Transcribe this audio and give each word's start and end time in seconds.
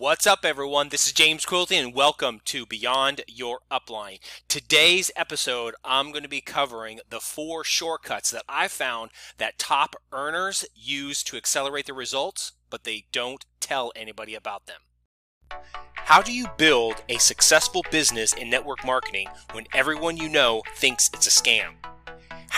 What's 0.00 0.26
up, 0.26 0.46
everyone? 0.46 0.88
This 0.88 1.06
is 1.06 1.12
James 1.12 1.44
Quilty, 1.44 1.76
and 1.78 1.92
welcome 1.92 2.40
to 2.46 2.64
Beyond 2.64 3.20
Your 3.28 3.58
Upline. 3.70 4.18
Today's 4.48 5.10
episode, 5.14 5.74
I'm 5.84 6.10
going 6.10 6.22
to 6.22 6.28
be 6.28 6.40
covering 6.40 7.00
the 7.10 7.20
four 7.20 7.64
shortcuts 7.64 8.30
that 8.30 8.44
I 8.48 8.68
found 8.68 9.10
that 9.36 9.58
top 9.58 9.96
earners 10.10 10.64
use 10.74 11.22
to 11.24 11.36
accelerate 11.36 11.84
their 11.84 11.94
results, 11.94 12.52
but 12.70 12.84
they 12.84 13.04
don't 13.12 13.44
tell 13.60 13.92
anybody 13.94 14.34
about 14.34 14.64
them. 14.64 14.80
How 15.92 16.22
do 16.22 16.32
you 16.32 16.46
build 16.56 17.02
a 17.10 17.18
successful 17.18 17.84
business 17.90 18.32
in 18.32 18.48
network 18.48 18.82
marketing 18.86 19.28
when 19.52 19.66
everyone 19.74 20.16
you 20.16 20.30
know 20.30 20.62
thinks 20.76 21.10
it's 21.12 21.26
a 21.26 21.42
scam? 21.42 21.74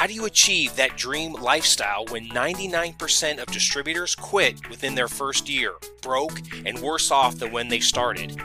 How 0.03 0.09
do 0.09 0.15
you 0.15 0.25
achieve 0.25 0.75
that 0.75 0.97
dream 0.97 1.35
lifestyle 1.35 2.07
when 2.07 2.29
99% 2.31 3.39
of 3.39 3.47
distributors 3.47 4.17
quit 4.17 4.69
within 4.69 4.97
their 4.97 5.07
first 5.07 5.49
year, 5.49 5.75
broke 6.01 6.41
and 6.67 6.77
worse 6.81 7.13
off 7.13 7.39
than 7.39 7.53
when 7.53 7.69
they 7.69 7.79
started? 7.79 8.37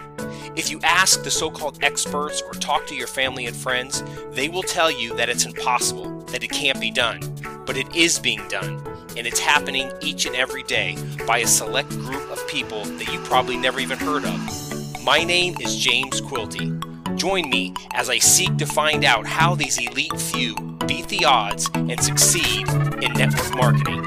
If 0.56 0.70
you 0.70 0.80
ask 0.84 1.24
the 1.24 1.32
so 1.32 1.50
called 1.50 1.84
experts 1.84 2.44
or 2.44 2.52
talk 2.54 2.86
to 2.86 2.96
your 2.96 3.08
family 3.08 3.48
and 3.48 3.56
friends, 3.56 4.04
they 4.30 4.50
will 4.50 4.62
tell 4.62 4.92
you 4.92 5.16
that 5.16 5.30
it's 5.30 5.46
impossible, 5.46 6.20
that 6.26 6.44
it 6.44 6.52
can't 6.52 6.80
be 6.80 6.92
done. 6.92 7.22
But 7.66 7.76
it 7.76 7.96
is 7.96 8.20
being 8.20 8.48
done, 8.50 8.80
and 9.18 9.26
it's 9.26 9.40
happening 9.40 9.92
each 10.00 10.28
and 10.28 10.36
every 10.36 10.62
day 10.62 10.96
by 11.26 11.40
a 11.40 11.48
select 11.48 11.90
group 11.90 12.30
of 12.30 12.48
people 12.48 12.86
that 12.86 13.12
you 13.12 13.20
probably 13.22 13.58
never 13.58 13.80
even 13.80 13.98
heard 13.98 14.26
of. 14.26 15.04
My 15.04 15.24
name 15.24 15.56
is 15.60 15.76
James 15.76 16.22
Quilty. 16.22 17.18
Join 17.18 17.50
me 17.50 17.74
as 17.96 18.12
I 18.12 18.20
seek 18.20 18.58
to 18.58 18.68
find 18.68 19.04
out 19.04 19.26
how 19.26 19.56
these 19.56 19.80
elite 19.80 20.22
few 20.22 20.77
beat 20.88 21.08
the 21.10 21.26
odds 21.26 21.70
and 21.76 22.02
succeed 22.02 22.66
in 23.04 23.12
network 23.14 23.54
marketing. 23.56 24.06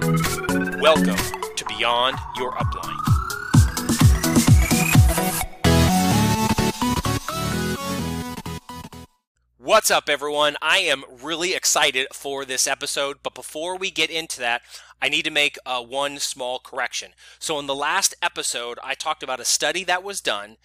Welcome 0.81 1.19
to 1.57 1.65
Beyond 1.67 2.17
Your 2.39 2.53
Upline. 2.53 2.97
What's 9.59 9.91
up, 9.91 10.09
everyone? 10.09 10.57
I 10.63 10.79
am 10.79 11.05
really 11.23 11.53
excited 11.55 12.07
for 12.15 12.47
this 12.47 12.67
episode, 12.67 13.19
but 13.23 13.35
before 13.35 13.77
we 13.77 13.91
get 13.91 14.09
into 14.09 14.41
that, 14.41 14.63
I 15.03 15.09
need 15.09 15.25
to 15.25 15.31
make 15.31 15.59
uh, 15.65 15.83
one 15.83 16.19
small 16.19 16.59
correction. 16.59 17.13
So, 17.39 17.59
in 17.59 17.67
the 17.67 17.75
last 17.75 18.15
episode, 18.23 18.79
I 18.85 18.95
talked 18.95 19.23
about 19.23 19.41
a 19.41 19.45
study 19.45 19.85
that 19.85 20.03
was 20.03 20.21
done 20.21 20.57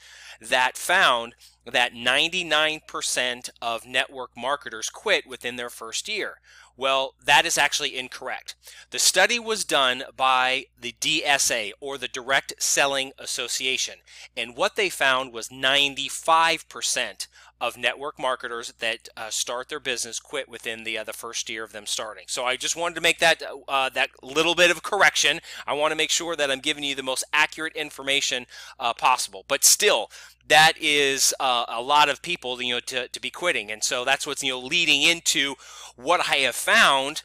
that 0.41 0.77
found 0.77 1.35
that 1.65 1.93
99% 1.93 3.49
of 3.61 3.85
network 3.85 4.31
marketers 4.37 4.89
quit 4.89 5.25
within 5.25 5.55
their 5.55 5.69
first 5.69 6.07
year. 6.07 6.39
Well, 6.77 7.15
that 7.23 7.45
is 7.45 7.57
actually 7.57 7.97
incorrect. 7.97 8.55
The 8.91 8.99
study 8.99 9.39
was 9.39 9.63
done 9.63 10.03
by 10.15 10.65
the 10.79 10.93
DSA 10.99 11.71
or 11.79 11.97
the 11.97 12.09
Direct 12.09 12.53
Selling 12.61 13.13
Association, 13.17 13.95
and 14.35 14.57
what 14.57 14.75
they 14.75 14.89
found 14.89 15.31
was 15.31 15.47
95% 15.47 17.27
of 17.61 17.77
network 17.77 18.19
marketers 18.19 18.73
that 18.79 19.07
uh, 19.15 19.29
start 19.29 19.69
their 19.69 19.79
business 19.79 20.19
quit 20.19 20.49
within 20.49 20.83
the 20.83 20.97
uh, 20.97 21.03
the 21.03 21.13
first 21.13 21.49
year 21.49 21.63
of 21.63 21.71
them 21.71 21.85
starting. 21.85 22.25
So 22.27 22.45
I 22.45 22.57
just 22.57 22.75
wanted 22.75 22.95
to 22.95 23.01
make 23.01 23.19
that 23.19 23.41
uh, 23.67 23.89
that 23.89 24.09
little 24.21 24.55
bit 24.55 24.71
of 24.71 24.83
correction. 24.83 25.39
I 25.65 25.73
want 25.73 25.91
to 25.91 25.95
make 25.95 26.11
sure 26.11 26.35
that 26.35 26.51
I'm 26.51 26.59
giving 26.59 26.83
you 26.83 26.95
the 26.95 27.03
most 27.03 27.23
accurate 27.31 27.75
information 27.75 28.45
uh, 28.79 28.93
possible. 28.93 29.45
But 29.47 29.63
still, 29.63 30.11
that 30.47 30.73
is 30.79 31.33
uh, 31.39 31.65
a 31.67 31.81
lot 31.81 32.09
of 32.09 32.21
people, 32.21 32.61
you 32.61 32.75
know, 32.75 32.79
to, 32.81 33.07
to 33.07 33.21
be 33.21 33.29
quitting, 33.29 33.71
and 33.71 33.83
so 33.83 34.03
that's 34.03 34.27
what's 34.27 34.43
you 34.43 34.51
know 34.51 34.59
leading 34.59 35.01
into 35.01 35.55
what 35.95 36.29
I 36.29 36.37
have 36.37 36.55
found 36.55 37.23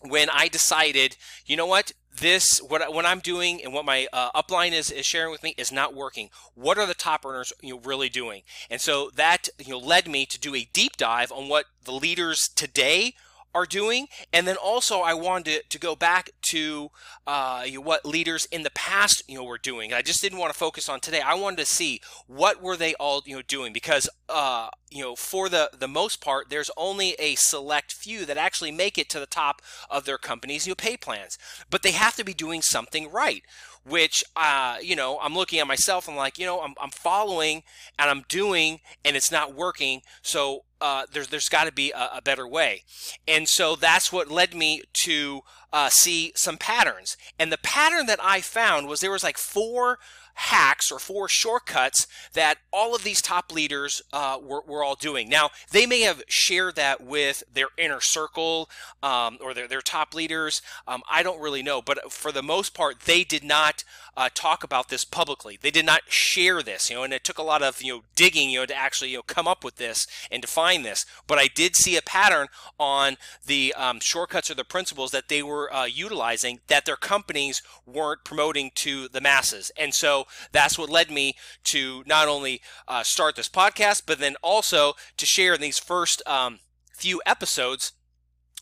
when 0.00 0.28
I 0.30 0.48
decided, 0.48 1.16
you 1.46 1.56
know 1.56 1.66
what, 1.66 1.92
this 2.20 2.58
what 2.58 2.92
what 2.92 3.04
I'm 3.04 3.20
doing 3.20 3.62
and 3.62 3.72
what 3.72 3.84
my 3.84 4.06
uh, 4.12 4.30
upline 4.32 4.72
is, 4.72 4.90
is 4.90 5.06
sharing 5.06 5.30
with 5.32 5.42
me 5.42 5.54
is 5.56 5.72
not 5.72 5.94
working. 5.94 6.30
What 6.54 6.78
are 6.78 6.86
the 6.86 6.94
top 6.94 7.24
earners 7.24 7.52
you 7.60 7.74
know, 7.74 7.80
really 7.80 8.08
doing? 8.08 8.42
And 8.70 8.80
so 8.80 9.10
that 9.16 9.48
you 9.58 9.72
know 9.72 9.78
led 9.78 10.08
me 10.08 10.26
to 10.26 10.38
do 10.38 10.54
a 10.54 10.68
deep 10.72 10.96
dive 10.96 11.32
on 11.32 11.48
what 11.48 11.66
the 11.84 11.92
leaders 11.92 12.48
today 12.54 13.14
are 13.54 13.66
doing. 13.66 14.08
And 14.32 14.46
then 14.46 14.56
also 14.56 15.00
I 15.00 15.14
wanted 15.14 15.44
to, 15.44 15.68
to 15.68 15.78
go 15.78 15.94
back 15.94 16.30
to 16.50 16.90
uh, 17.26 17.62
you 17.66 17.74
know, 17.74 17.80
what 17.80 18.04
leaders 18.04 18.46
in 18.46 18.62
the 18.62 18.70
past 18.70 19.22
you 19.28 19.36
know 19.36 19.44
were 19.44 19.58
doing. 19.58 19.92
I 19.92 20.02
just 20.02 20.20
didn't 20.20 20.38
want 20.38 20.52
to 20.52 20.58
focus 20.58 20.88
on 20.88 21.00
today. 21.00 21.20
I 21.20 21.34
wanted 21.34 21.58
to 21.58 21.66
see 21.66 22.00
what 22.26 22.62
were 22.62 22.76
they 22.76 22.94
all 22.94 23.22
you 23.24 23.36
know 23.36 23.42
doing 23.42 23.72
because 23.72 24.08
uh, 24.28 24.68
you 24.90 25.02
know 25.02 25.14
for 25.14 25.48
the 25.48 25.70
the 25.78 25.88
most 25.88 26.20
part 26.20 26.50
there's 26.50 26.70
only 26.76 27.14
a 27.18 27.34
select 27.36 27.92
few 27.92 28.26
that 28.26 28.36
actually 28.36 28.72
make 28.72 28.98
it 28.98 29.08
to 29.10 29.20
the 29.20 29.26
top 29.26 29.62
of 29.88 30.04
their 30.04 30.18
company's 30.18 30.66
you 30.66 30.72
know, 30.72 30.76
pay 30.76 30.96
plans, 30.96 31.38
but 31.70 31.82
they 31.82 31.92
have 31.92 32.16
to 32.16 32.24
be 32.24 32.34
doing 32.34 32.62
something 32.62 33.10
right 33.10 33.42
which 33.86 34.24
uh, 34.34 34.76
you 34.82 34.96
know 34.96 35.18
i'm 35.22 35.34
looking 35.34 35.58
at 35.58 35.66
myself 35.66 36.08
i'm 36.08 36.16
like 36.16 36.38
you 36.38 36.46
know 36.46 36.60
i'm, 36.60 36.74
I'm 36.80 36.90
following 36.90 37.62
and 37.98 38.10
i'm 38.10 38.24
doing 38.28 38.80
and 39.04 39.14
it's 39.14 39.30
not 39.30 39.54
working 39.54 40.00
so 40.22 40.64
uh, 40.84 41.06
there's 41.10 41.28
there's 41.28 41.48
got 41.48 41.64
to 41.64 41.72
be 41.72 41.92
a, 41.92 42.16
a, 42.16 42.22
better 42.22 42.46
way. 42.46 42.82
And 43.26 43.48
so 43.48 43.74
that's 43.74 44.12
what 44.12 44.30
led 44.30 44.54
me 44.54 44.82
to 45.04 45.40
uh, 45.72 45.88
see 45.88 46.30
some 46.36 46.58
patterns. 46.58 47.16
And 47.38 47.50
the 47.50 47.56
pattern 47.56 48.04
that 48.04 48.18
i 48.22 48.42
found 48.42 48.86
was 48.86 49.00
there 49.00 49.10
was 49.10 49.24
like 49.24 49.38
four 49.38 49.98
hacks 50.34 50.90
or 50.90 50.98
four 50.98 51.28
shortcuts 51.28 52.06
that 52.32 52.58
all 52.72 52.94
of 52.94 53.04
these 53.04 53.22
top 53.22 53.52
leaders 53.52 54.02
uh, 54.12 54.38
were, 54.42 54.62
were, 54.66 54.84
all 54.84 54.96
doing. 54.96 55.28
Now, 55.28 55.50
they 55.70 55.86
may 55.86 56.00
have 56.00 56.22
shared 56.28 56.76
that 56.76 57.00
with 57.00 57.42
their 57.52 57.68
inner 57.78 58.00
circle 58.00 58.68
um, 59.02 59.38
or 59.40 59.54
their, 59.54 59.68
their 59.68 59.80
top 59.80 60.12
leaders. 60.12 60.60
Um, 60.86 61.02
I 61.10 61.22
don't 61.22 61.40
really 61.40 61.62
know, 61.62 61.80
but 61.80 62.12
for 62.12 62.32
the 62.32 62.42
most 62.42 62.74
part, 62.74 63.00
they 63.00 63.24
did 63.24 63.44
not 63.44 63.84
uh, 64.16 64.28
talk 64.34 64.62
about 64.62 64.88
this 64.88 65.04
publicly. 65.04 65.58
They 65.60 65.70
did 65.70 65.86
not 65.86 66.02
share 66.08 66.62
this, 66.62 66.90
you 66.90 66.96
know, 66.96 67.02
and 67.02 67.12
it 67.12 67.24
took 67.24 67.38
a 67.38 67.42
lot 67.42 67.62
of, 67.62 67.82
you 67.82 67.94
know, 67.94 68.02
digging, 68.14 68.50
you 68.50 68.60
know, 68.60 68.66
to 68.66 68.76
actually, 68.76 69.10
you 69.10 69.18
know, 69.18 69.22
come 69.22 69.48
up 69.48 69.64
with 69.64 69.76
this 69.76 70.06
and 70.30 70.42
define 70.42 70.82
this. 70.82 71.06
But 71.26 71.38
I 71.38 71.48
did 71.48 71.76
see 71.76 71.96
a 71.96 72.02
pattern 72.02 72.48
on 72.78 73.16
the 73.46 73.74
um, 73.76 74.00
shortcuts 74.00 74.50
or 74.50 74.54
the 74.54 74.64
principles 74.64 75.10
that 75.12 75.28
they 75.28 75.42
were 75.42 75.72
uh, 75.72 75.86
utilizing 75.86 76.60
that 76.68 76.84
their 76.84 76.96
companies 76.96 77.62
weren't 77.86 78.24
promoting 78.24 78.70
to 78.76 79.08
the 79.08 79.20
masses. 79.20 79.70
And 79.76 79.94
so 79.94 80.23
that's 80.52 80.78
what 80.78 80.90
led 80.90 81.10
me 81.10 81.34
to 81.64 82.02
not 82.06 82.28
only 82.28 82.60
uh, 82.88 83.02
start 83.02 83.36
this 83.36 83.48
podcast, 83.48 84.02
but 84.06 84.18
then 84.18 84.36
also 84.42 84.94
to 85.16 85.26
share 85.26 85.54
in 85.54 85.60
these 85.60 85.78
first 85.78 86.22
um, 86.26 86.60
few 86.92 87.20
episodes 87.26 87.92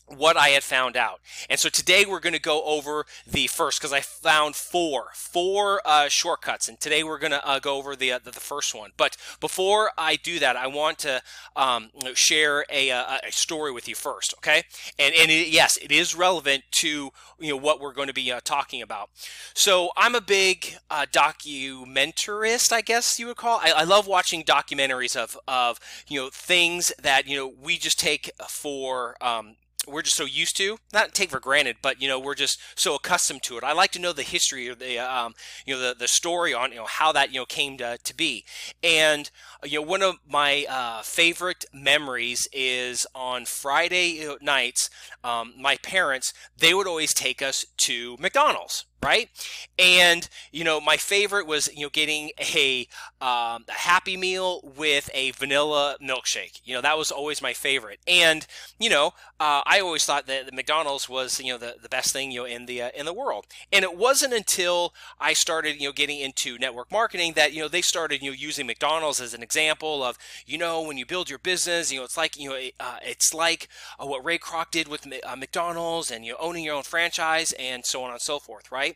what 0.07 0.37
I 0.37 0.49
had 0.49 0.63
found 0.63 0.97
out. 0.97 1.19
And 1.49 1.59
so 1.59 1.69
today 1.69 2.05
we're 2.05 2.19
going 2.19 2.33
to 2.33 2.39
go 2.39 2.63
over 2.63 3.05
the 3.25 3.47
first 3.47 3.79
because 3.79 3.93
I 3.93 4.01
found 4.01 4.55
four, 4.55 5.07
four 5.13 5.81
uh, 5.85 6.09
shortcuts, 6.09 6.67
and 6.67 6.79
today 6.79 7.03
we're 7.03 7.19
going 7.19 7.31
to 7.31 7.45
uh, 7.47 7.59
go 7.59 7.77
over 7.77 7.95
the, 7.95 8.11
uh, 8.11 8.19
the, 8.23 8.31
the 8.31 8.39
first 8.39 8.75
one. 8.75 8.91
But 8.97 9.17
before 9.39 9.91
I 9.97 10.15
do 10.15 10.39
that, 10.39 10.55
I 10.55 10.67
want 10.67 10.99
to 10.99 11.21
um, 11.55 11.89
share 12.13 12.65
a, 12.69 12.91
uh, 12.91 13.17
a, 13.27 13.31
story 13.31 13.71
with 13.71 13.87
you 13.87 13.95
first, 13.95 14.33
okay? 14.37 14.63
And 14.99 15.13
and 15.15 15.31
it, 15.31 15.47
yes, 15.49 15.77
it 15.77 15.91
is 15.91 16.15
relevant 16.15 16.63
to 16.71 17.09
you 17.39 17.49
know 17.49 17.57
what 17.57 17.79
we're 17.79 17.93
going 17.93 18.07
to 18.07 18.13
be 18.13 18.31
uh, 18.31 18.39
talking 18.43 18.81
about. 18.81 19.09
So 19.53 19.91
I'm 19.97 20.15
a 20.15 20.21
big 20.21 20.77
uh, 20.89 21.05
documentarist, 21.11 22.71
I 22.71 22.81
guess 22.81 23.19
you 23.19 23.27
would 23.27 23.37
call. 23.37 23.59
I, 23.61 23.71
I 23.77 23.83
love 23.83 24.07
watching 24.07 24.43
documentaries 24.43 25.15
of 25.15 25.37
of 25.47 25.79
you 26.07 26.21
know 26.21 26.29
things 26.31 26.93
that 27.01 27.27
you 27.27 27.35
know 27.35 27.53
we 27.61 27.77
just 27.77 27.99
take 27.99 28.31
for 28.47 29.15
um, 29.21 29.55
we're 29.87 30.01
just 30.01 30.17
so 30.17 30.25
used 30.25 30.57
to 30.57 30.77
not 30.91 31.13
take 31.13 31.29
for 31.29 31.39
granted 31.39 31.77
but 31.81 32.01
you 32.01 32.07
know 32.07 32.19
we're 32.19 32.35
just 32.35 32.59
so 32.75 32.95
accustomed 32.95 33.43
to 33.43 33.57
it. 33.57 33.63
I 33.63 33.73
like 33.73 33.91
to 33.91 33.99
know 33.99 34.13
the 34.13 34.23
history 34.23 34.69
or 34.69 34.75
the 34.75 34.99
um, 34.99 35.33
you 35.65 35.75
know 35.75 35.81
the, 35.81 35.95
the 35.97 36.07
story 36.07 36.53
on 36.53 36.71
you 36.71 36.77
know 36.77 36.85
how 36.85 37.11
that 37.11 37.31
you 37.31 37.39
know 37.39 37.45
came 37.45 37.77
to, 37.77 37.97
to 38.03 38.15
be. 38.15 38.45
And 38.83 39.29
you 39.63 39.79
know 39.79 39.87
one 39.87 40.01
of 40.01 40.15
my 40.27 40.65
uh, 40.69 41.01
favorite 41.01 41.65
memories 41.73 42.47
is 42.51 43.05
on 43.15 43.45
friday 43.45 44.27
nights 44.41 44.89
um, 45.23 45.53
my 45.57 45.77
parents 45.77 46.33
they 46.57 46.73
would 46.73 46.87
always 46.87 47.13
take 47.13 47.41
us 47.41 47.65
to 47.77 48.17
mcdonald's 48.19 48.85
right? 49.03 49.29
And 49.77 50.27
you 50.51 50.63
know, 50.63 50.79
my 50.79 50.97
favorite 50.97 51.47
was 51.47 51.69
you 51.73 51.83
know 51.83 51.89
getting 51.89 52.31
a, 52.39 52.87
um, 53.21 53.65
a 53.67 53.71
Happy 53.71 54.17
Meal 54.17 54.61
with 54.77 55.09
a 55.13 55.31
vanilla 55.31 55.97
milkshake. 56.01 56.61
You 56.63 56.75
know, 56.75 56.81
that 56.81 56.97
was 56.97 57.11
always 57.11 57.41
my 57.41 57.53
favorite. 57.53 57.99
And 58.07 58.45
you 58.79 58.89
know, 58.89 59.07
uh, 59.39 59.61
I 59.65 59.79
always 59.81 60.05
thought 60.05 60.27
that 60.27 60.45
the 60.45 60.51
McDonald's 60.51 61.09
was 61.09 61.39
you 61.39 61.51
know 61.51 61.57
the, 61.57 61.75
the 61.81 61.89
best 61.89 62.13
thing 62.13 62.31
you 62.31 62.41
know 62.41 62.45
in 62.45 62.65
the 62.65 62.81
uh, 62.83 62.89
in 62.95 63.05
the 63.05 63.13
world. 63.13 63.45
And 63.71 63.83
it 63.83 63.97
wasn't 63.97 64.33
until 64.33 64.93
I 65.19 65.33
started 65.33 65.79
you 65.81 65.87
know 65.89 65.93
getting 65.93 66.19
into 66.19 66.57
network 66.57 66.91
marketing 66.91 67.33
that 67.33 67.53
you 67.53 67.61
know 67.61 67.67
they 67.67 67.81
started 67.81 68.21
you 68.21 68.31
know 68.31 68.35
using 68.37 68.67
McDonald's 68.67 69.19
as 69.21 69.33
an 69.33 69.43
example 69.43 70.03
of 70.03 70.17
you 70.45 70.57
know 70.57 70.81
when 70.81 70.97
you 70.97 71.05
build 71.05 71.29
your 71.29 71.39
business, 71.39 71.91
you 71.91 71.99
know 71.99 72.05
it's 72.05 72.17
like 72.17 72.37
you 72.37 72.49
know 72.49 72.55
uh, 72.79 72.97
it's 73.03 73.33
like 73.33 73.67
uh, 73.99 74.05
what 74.05 74.23
Ray 74.23 74.37
Kroc 74.37 74.71
did 74.71 74.87
with 74.87 75.07
uh, 75.23 75.35
McDonald's 75.35 76.11
and 76.11 76.25
you 76.25 76.33
know 76.33 76.37
owning 76.39 76.63
your 76.63 76.75
own 76.75 76.83
franchise 76.83 77.53
and 77.53 77.85
so 77.85 78.03
on 78.03 78.11
and 78.11 78.21
so 78.21 78.39
forth, 78.39 78.71
right? 78.71 78.92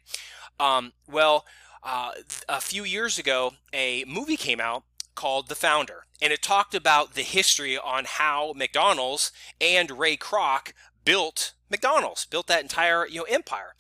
Right? 0.60 0.78
Um, 0.78 0.94
well, 1.08 1.46
uh, 1.84 2.12
a 2.50 2.62
few 2.62 2.84
years 2.84 3.18
ago, 3.18 3.54
a 3.74 4.04
movie 4.06 4.38
came 4.38 4.60
out 4.60 4.84
called 5.16 5.48
The 5.48 5.56
Founder, 5.56 6.06
and 6.22 6.34
it 6.34 6.42
talked 6.42 6.76
about 6.76 7.14
the 7.14 7.22
history 7.22 7.78
on 7.78 8.06
how 8.06 8.54
McDonald's 8.56 9.32
and 9.62 9.92
Ray 9.92 10.18
Kroc 10.18 10.74
built 11.06 11.54
McDonald's, 11.70 12.26
built 12.26 12.48
that 12.48 12.62
entire 12.62 13.08
you 13.08 13.20
know 13.20 13.24
empire, 13.24 13.74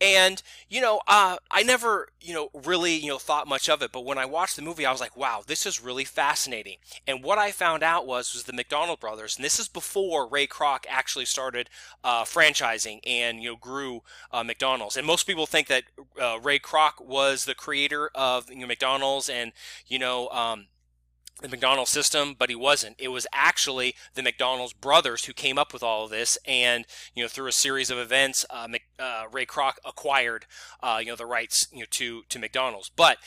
and 0.00 0.42
you 0.68 0.80
know 0.80 1.00
uh, 1.06 1.36
I 1.50 1.62
never 1.62 2.08
you 2.20 2.34
know 2.34 2.50
really 2.54 2.94
you 2.94 3.08
know 3.08 3.18
thought 3.18 3.48
much 3.48 3.68
of 3.68 3.82
it, 3.82 3.92
but 3.92 4.04
when 4.04 4.18
I 4.18 4.24
watched 4.24 4.56
the 4.56 4.62
movie, 4.62 4.86
I 4.86 4.92
was 4.92 5.00
like, 5.00 5.16
wow, 5.16 5.42
this 5.46 5.66
is 5.66 5.82
really 5.82 6.04
fascinating. 6.04 6.76
And 7.06 7.22
what 7.22 7.38
I 7.38 7.52
found 7.52 7.82
out 7.82 8.06
was 8.06 8.32
was 8.32 8.44
the 8.44 8.52
McDonald 8.52 9.00
brothers, 9.00 9.36
and 9.36 9.44
this 9.44 9.58
is 9.58 9.68
before 9.68 10.28
Ray 10.28 10.46
Kroc 10.46 10.84
actually 10.88 11.26
started 11.26 11.68
uh, 12.04 12.24
franchising 12.24 13.00
and 13.06 13.42
you 13.42 13.50
know 13.50 13.56
grew 13.56 14.02
uh, 14.32 14.42
McDonald's. 14.42 14.96
And 14.96 15.06
most 15.06 15.26
people 15.26 15.46
think 15.46 15.68
that 15.68 15.84
uh, 16.20 16.38
Ray 16.42 16.58
Kroc 16.58 17.04
was 17.04 17.44
the 17.44 17.54
creator 17.54 18.10
of 18.14 18.50
you 18.50 18.60
know, 18.60 18.66
McDonald's, 18.66 19.28
and 19.28 19.52
you 19.86 19.98
know. 19.98 20.28
Um, 20.30 20.66
the 21.42 21.48
McDonald's 21.48 21.90
system, 21.90 22.34
but 22.38 22.48
he 22.48 22.56
wasn't. 22.56 22.96
It 22.98 23.08
was 23.08 23.26
actually 23.32 23.94
the 24.14 24.22
McDonald's 24.22 24.72
brothers 24.72 25.26
who 25.26 25.32
came 25.32 25.58
up 25.58 25.72
with 25.72 25.82
all 25.82 26.04
of 26.04 26.10
this, 26.10 26.38
and 26.46 26.86
you 27.14 27.22
know 27.22 27.28
through 27.28 27.48
a 27.48 27.52
series 27.52 27.90
of 27.90 27.98
events, 27.98 28.46
uh, 28.48 28.66
Mc, 28.68 28.82
uh, 28.98 29.24
Ray 29.30 29.44
Kroc 29.44 29.74
acquired 29.84 30.46
uh, 30.82 30.98
you 31.00 31.08
know 31.08 31.16
the 31.16 31.26
rights 31.26 31.68
you 31.72 31.80
know 31.80 31.86
to 31.90 32.22
to 32.28 32.38
McDonald's. 32.38 32.90
But 32.94 33.18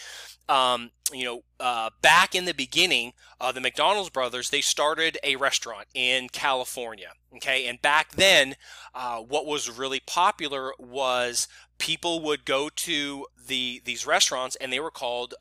um, 0.47 0.89
you 1.13 1.23
know 1.23 1.41
uh, 1.59 1.91
back 2.01 2.33
in 2.33 2.45
the 2.45 2.53
beginning, 2.53 3.13
uh, 3.39 3.51
the 3.51 3.61
McDonald's 3.61 4.09
brothers 4.09 4.49
they 4.49 4.61
started 4.61 5.19
a 5.23 5.35
restaurant 5.35 5.87
in 5.93 6.29
California. 6.29 7.11
Okay, 7.35 7.67
and 7.67 7.79
back 7.79 8.13
then, 8.13 8.55
uh, 8.95 9.19
what 9.19 9.45
was 9.45 9.69
really 9.69 9.99
popular 9.99 10.73
was 10.79 11.47
people 11.77 12.21
would 12.21 12.43
go 12.43 12.69
to 12.75 13.27
the 13.47 13.83
these 13.85 14.07
restaurants, 14.07 14.55
and 14.55 14.73
they 14.73 14.79
were 14.79 14.89
called 14.89 15.35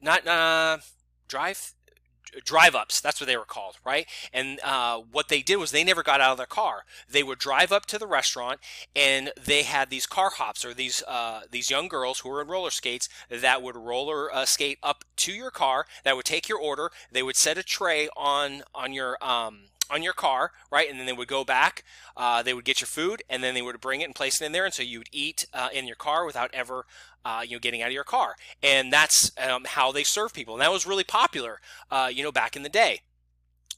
not 0.00 0.26
drive 1.28 1.74
drive 2.44 2.74
ups 2.74 3.00
that's 3.00 3.20
what 3.20 3.26
they 3.26 3.38
were 3.38 3.44
called 3.44 3.78
right? 3.84 4.06
And 4.32 4.60
uh, 4.62 4.98
what 4.98 5.28
they 5.28 5.40
did 5.40 5.56
was 5.56 5.70
they 5.70 5.84
never 5.84 6.02
got 6.02 6.20
out 6.20 6.32
of 6.32 6.36
their 6.36 6.46
car. 6.46 6.84
They 7.10 7.22
would 7.22 7.38
drive 7.38 7.72
up 7.72 7.86
to 7.86 7.98
the 7.98 8.06
restaurant 8.06 8.60
and 8.94 9.32
they 9.42 9.62
had 9.62 9.88
these 9.88 10.06
car 10.06 10.30
hops 10.30 10.64
or 10.64 10.74
these 10.74 11.02
uh, 11.08 11.42
these 11.50 11.70
young 11.70 11.88
girls 11.88 12.20
who 12.20 12.28
were 12.28 12.42
in 12.42 12.48
roller 12.48 12.70
skates 12.70 13.08
that 13.30 13.62
would 13.62 13.76
roller 13.76 14.32
uh, 14.34 14.44
skate 14.44 14.78
up 14.82 15.04
to 15.16 15.32
your 15.32 15.50
car 15.50 15.86
that 16.04 16.16
would 16.16 16.26
take 16.26 16.48
your 16.48 16.58
order. 16.58 16.90
They 17.10 17.22
would 17.22 17.36
set 17.36 17.58
a 17.58 17.62
tray 17.62 18.08
on 18.16 18.62
on 18.74 18.92
your 18.92 19.16
um, 19.22 19.68
on 19.90 20.02
your 20.02 20.12
car, 20.12 20.52
right? 20.70 20.88
And 20.88 20.98
then 20.98 21.06
they 21.06 21.12
would 21.12 21.28
go 21.28 21.44
back. 21.44 21.84
Uh, 22.16 22.42
they 22.42 22.54
would 22.54 22.64
get 22.64 22.80
your 22.80 22.86
food, 22.86 23.22
and 23.28 23.42
then 23.42 23.54
they 23.54 23.62
would 23.62 23.80
bring 23.80 24.00
it 24.00 24.04
and 24.04 24.14
place 24.14 24.40
it 24.40 24.44
in 24.44 24.52
there, 24.52 24.64
and 24.64 24.74
so 24.74 24.82
you 24.82 24.98
would 24.98 25.08
eat 25.12 25.46
uh, 25.52 25.68
in 25.72 25.86
your 25.86 25.96
car 25.96 26.24
without 26.26 26.50
ever, 26.52 26.84
uh, 27.24 27.42
you 27.44 27.56
know, 27.56 27.60
getting 27.60 27.82
out 27.82 27.88
of 27.88 27.94
your 27.94 28.04
car. 28.04 28.34
And 28.62 28.92
that's 28.92 29.32
um, 29.38 29.64
how 29.66 29.92
they 29.92 30.04
serve 30.04 30.32
people, 30.32 30.54
and 30.54 30.62
that 30.62 30.72
was 30.72 30.86
really 30.86 31.04
popular, 31.04 31.60
uh, 31.90 32.10
you 32.12 32.22
know, 32.22 32.32
back 32.32 32.56
in 32.56 32.62
the 32.62 32.68
day. 32.68 33.00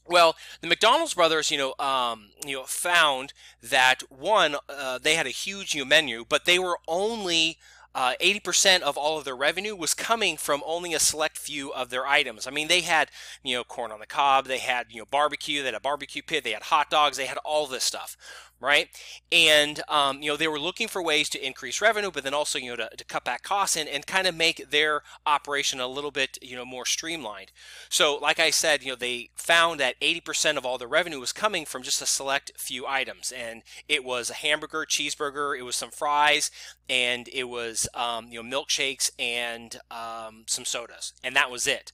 Well, 0.07 0.35
the 0.61 0.67
McDonald's 0.67 1.13
brothers, 1.13 1.51
you 1.51 1.57
know, 1.57 1.75
um, 1.77 2.31
you 2.45 2.57
know, 2.57 2.63
found 2.63 3.33
that 3.61 4.01
one, 4.09 4.55
uh, 4.67 4.97
they 4.97 5.15
had 5.15 5.27
a 5.27 5.29
huge 5.29 5.75
know, 5.75 5.85
menu, 5.85 6.25
but 6.27 6.45
they 6.45 6.57
were 6.57 6.79
only 6.87 7.57
uh, 7.93 8.13
80% 8.21 8.81
of 8.81 8.97
all 8.97 9.17
of 9.17 9.25
their 9.25 9.35
revenue 9.35 9.75
was 9.75 9.93
coming 9.93 10.37
from 10.37 10.63
only 10.65 10.93
a 10.93 10.99
select 10.99 11.37
few 11.37 11.73
of 11.73 11.89
their 11.89 12.07
items. 12.07 12.47
I 12.47 12.51
mean, 12.51 12.67
they 12.67 12.81
had, 12.81 13.09
you 13.43 13.55
know, 13.55 13.63
corn 13.63 13.91
on 13.91 13.99
the 13.99 14.05
cob, 14.05 14.45
they 14.45 14.59
had, 14.59 14.87
you 14.89 14.99
know, 14.99 15.05
barbecue, 15.09 15.59
they 15.59 15.67
had 15.67 15.75
a 15.75 15.79
barbecue 15.79 16.21
pit, 16.21 16.43
they 16.43 16.51
had 16.51 16.63
hot 16.63 16.89
dogs, 16.89 17.17
they 17.17 17.25
had 17.25 17.37
all 17.39 17.67
this 17.67 17.83
stuff, 17.83 18.15
right? 18.61 18.87
And, 19.31 19.81
um, 19.89 20.21
you 20.21 20.29
know, 20.29 20.37
they 20.37 20.47
were 20.47 20.59
looking 20.59 20.87
for 20.87 21.01
ways 21.01 21.27
to 21.29 21.45
increase 21.45 21.81
revenue, 21.81 22.11
but 22.11 22.23
then 22.23 22.33
also, 22.33 22.59
you 22.59 22.69
know, 22.69 22.75
to, 22.75 22.89
to 22.95 23.03
cut 23.03 23.25
back 23.25 23.41
costs 23.41 23.75
and, 23.75 23.89
and 23.89 24.05
kind 24.05 24.27
of 24.27 24.35
make 24.35 24.69
their 24.69 25.01
operation 25.25 25.79
a 25.79 25.87
little 25.87 26.11
bit, 26.11 26.37
you 26.41 26.55
know, 26.55 26.63
more 26.63 26.85
streamlined. 26.85 27.51
So, 27.89 28.17
like 28.17 28.39
I 28.39 28.51
said, 28.51 28.83
you 28.83 28.91
know, 28.91 28.95
they 28.95 29.31
found 29.35 29.79
that 29.79 29.99
80% 29.99 30.57
of 30.57 30.65
all 30.65 30.77
the 30.77 30.87
revenue 30.87 31.19
was 31.19 31.33
coming 31.33 31.65
from 31.65 31.81
just 31.81 32.01
a 32.01 32.05
select 32.05 32.51
few 32.55 32.85
items. 32.85 33.33
And 33.35 33.63
it 33.89 34.03
was 34.03 34.29
a 34.29 34.35
hamburger, 34.35 34.85
cheeseburger, 34.87 35.57
it 35.57 35.63
was 35.63 35.75
some 35.75 35.91
fries, 35.91 36.51
and 36.87 37.27
it 37.33 37.45
was, 37.45 37.80
um, 37.93 38.27
you 38.29 38.41
know, 38.41 38.57
milkshakes 38.57 39.09
and 39.19 39.79
um, 39.89 40.43
some 40.47 40.65
sodas. 40.65 41.13
And 41.23 41.35
that 41.35 41.51
was 41.51 41.67
it. 41.67 41.91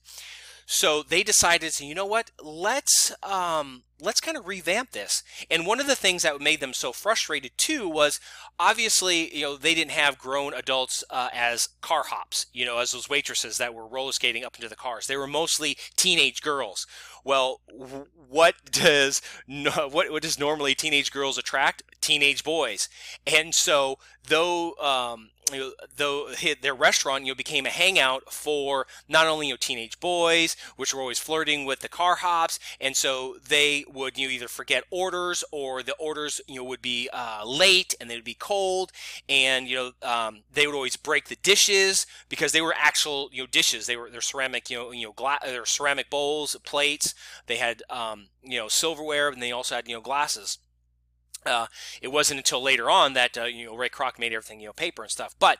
So 0.70 1.02
they 1.02 1.22
decided, 1.22 1.80
you 1.80 1.94
know 1.94 2.04
what? 2.04 2.30
Let's 2.42 3.10
um, 3.22 3.84
let's 3.98 4.20
kind 4.20 4.36
of 4.36 4.46
revamp 4.46 4.90
this. 4.90 5.22
And 5.50 5.66
one 5.66 5.80
of 5.80 5.86
the 5.86 5.96
things 5.96 6.24
that 6.24 6.42
made 6.42 6.60
them 6.60 6.74
so 6.74 6.92
frustrated 6.92 7.52
too 7.56 7.88
was 7.88 8.20
obviously, 8.58 9.34
you 9.34 9.44
know, 9.44 9.56
they 9.56 9.74
didn't 9.74 9.92
have 9.92 10.18
grown 10.18 10.52
adults 10.52 11.02
uh, 11.08 11.30
as 11.32 11.70
car 11.80 12.04
hops, 12.04 12.44
you 12.52 12.66
know, 12.66 12.78
as 12.80 12.92
those 12.92 13.08
waitresses 13.08 13.56
that 13.56 13.72
were 13.72 13.86
roller 13.86 14.12
skating 14.12 14.44
up 14.44 14.56
into 14.56 14.68
the 14.68 14.76
cars. 14.76 15.06
They 15.06 15.16
were 15.16 15.26
mostly 15.26 15.78
teenage 15.96 16.42
girls. 16.42 16.86
Well, 17.24 17.62
what 18.28 18.56
does 18.70 19.22
what, 19.46 20.12
what 20.12 20.22
does 20.22 20.38
normally 20.38 20.74
teenage 20.74 21.10
girls 21.10 21.38
attract? 21.38 21.82
Teenage 22.02 22.44
boys. 22.44 22.90
And 23.26 23.54
so 23.54 23.98
though 24.28 24.74
um, 24.74 25.30
you 25.52 25.58
know, 25.58 25.72
though 25.96 26.28
their 26.60 26.74
restaurant 26.74 27.24
you 27.24 27.32
know 27.32 27.36
became 27.36 27.66
a 27.66 27.70
hangout 27.70 28.32
for 28.32 28.86
not 29.08 29.26
only 29.26 29.48
you 29.48 29.52
know 29.52 29.58
teenage 29.58 29.98
boys 30.00 30.56
which 30.76 30.94
were 30.94 31.00
always 31.00 31.18
flirting 31.18 31.64
with 31.64 31.80
the 31.80 31.88
car 31.88 32.16
hops 32.16 32.58
and 32.80 32.96
so 32.96 33.36
they 33.48 33.84
would 33.92 34.18
you 34.18 34.26
know, 34.26 34.32
either 34.32 34.48
forget 34.48 34.84
orders 34.90 35.44
or 35.50 35.82
the 35.82 35.94
orders 35.94 36.40
you 36.46 36.56
know 36.56 36.64
would 36.64 36.82
be 36.82 37.08
uh, 37.12 37.42
late 37.46 37.94
and 38.00 38.10
they'd 38.10 38.24
be 38.24 38.34
cold 38.34 38.92
and 39.28 39.68
you 39.68 39.76
know 39.76 40.08
um, 40.08 40.40
they 40.52 40.66
would 40.66 40.74
always 40.74 40.96
break 40.96 41.28
the 41.28 41.36
dishes 41.36 42.06
because 42.28 42.52
they 42.52 42.60
were 42.60 42.74
actual 42.76 43.28
you 43.32 43.42
know 43.42 43.46
dishes 43.46 43.86
they 43.86 43.96
were 43.96 44.10
they're 44.10 44.20
ceramic 44.20 44.70
you 44.70 44.76
know 44.76 44.90
you 44.90 45.06
know 45.06 45.12
glass 45.12 45.40
they're 45.44 45.66
ceramic 45.66 46.10
bowls 46.10 46.56
plates 46.64 47.14
they 47.46 47.56
had 47.56 47.82
um, 47.90 48.26
you 48.42 48.58
know 48.58 48.68
silverware 48.68 49.28
and 49.28 49.42
they 49.42 49.52
also 49.52 49.74
had 49.74 49.88
you 49.88 49.94
know 49.94 50.00
glasses 50.00 50.58
uh, 51.46 51.66
it 52.02 52.08
wasn't 52.08 52.38
until 52.38 52.62
later 52.62 52.90
on 52.90 53.14
that 53.14 53.36
uh, 53.36 53.44
you 53.44 53.66
know 53.66 53.76
Ray 53.76 53.88
Kroc 53.88 54.18
made 54.18 54.32
everything 54.32 54.60
you 54.60 54.66
know 54.66 54.72
paper 54.72 55.02
and 55.02 55.10
stuff, 55.10 55.34
but 55.38 55.58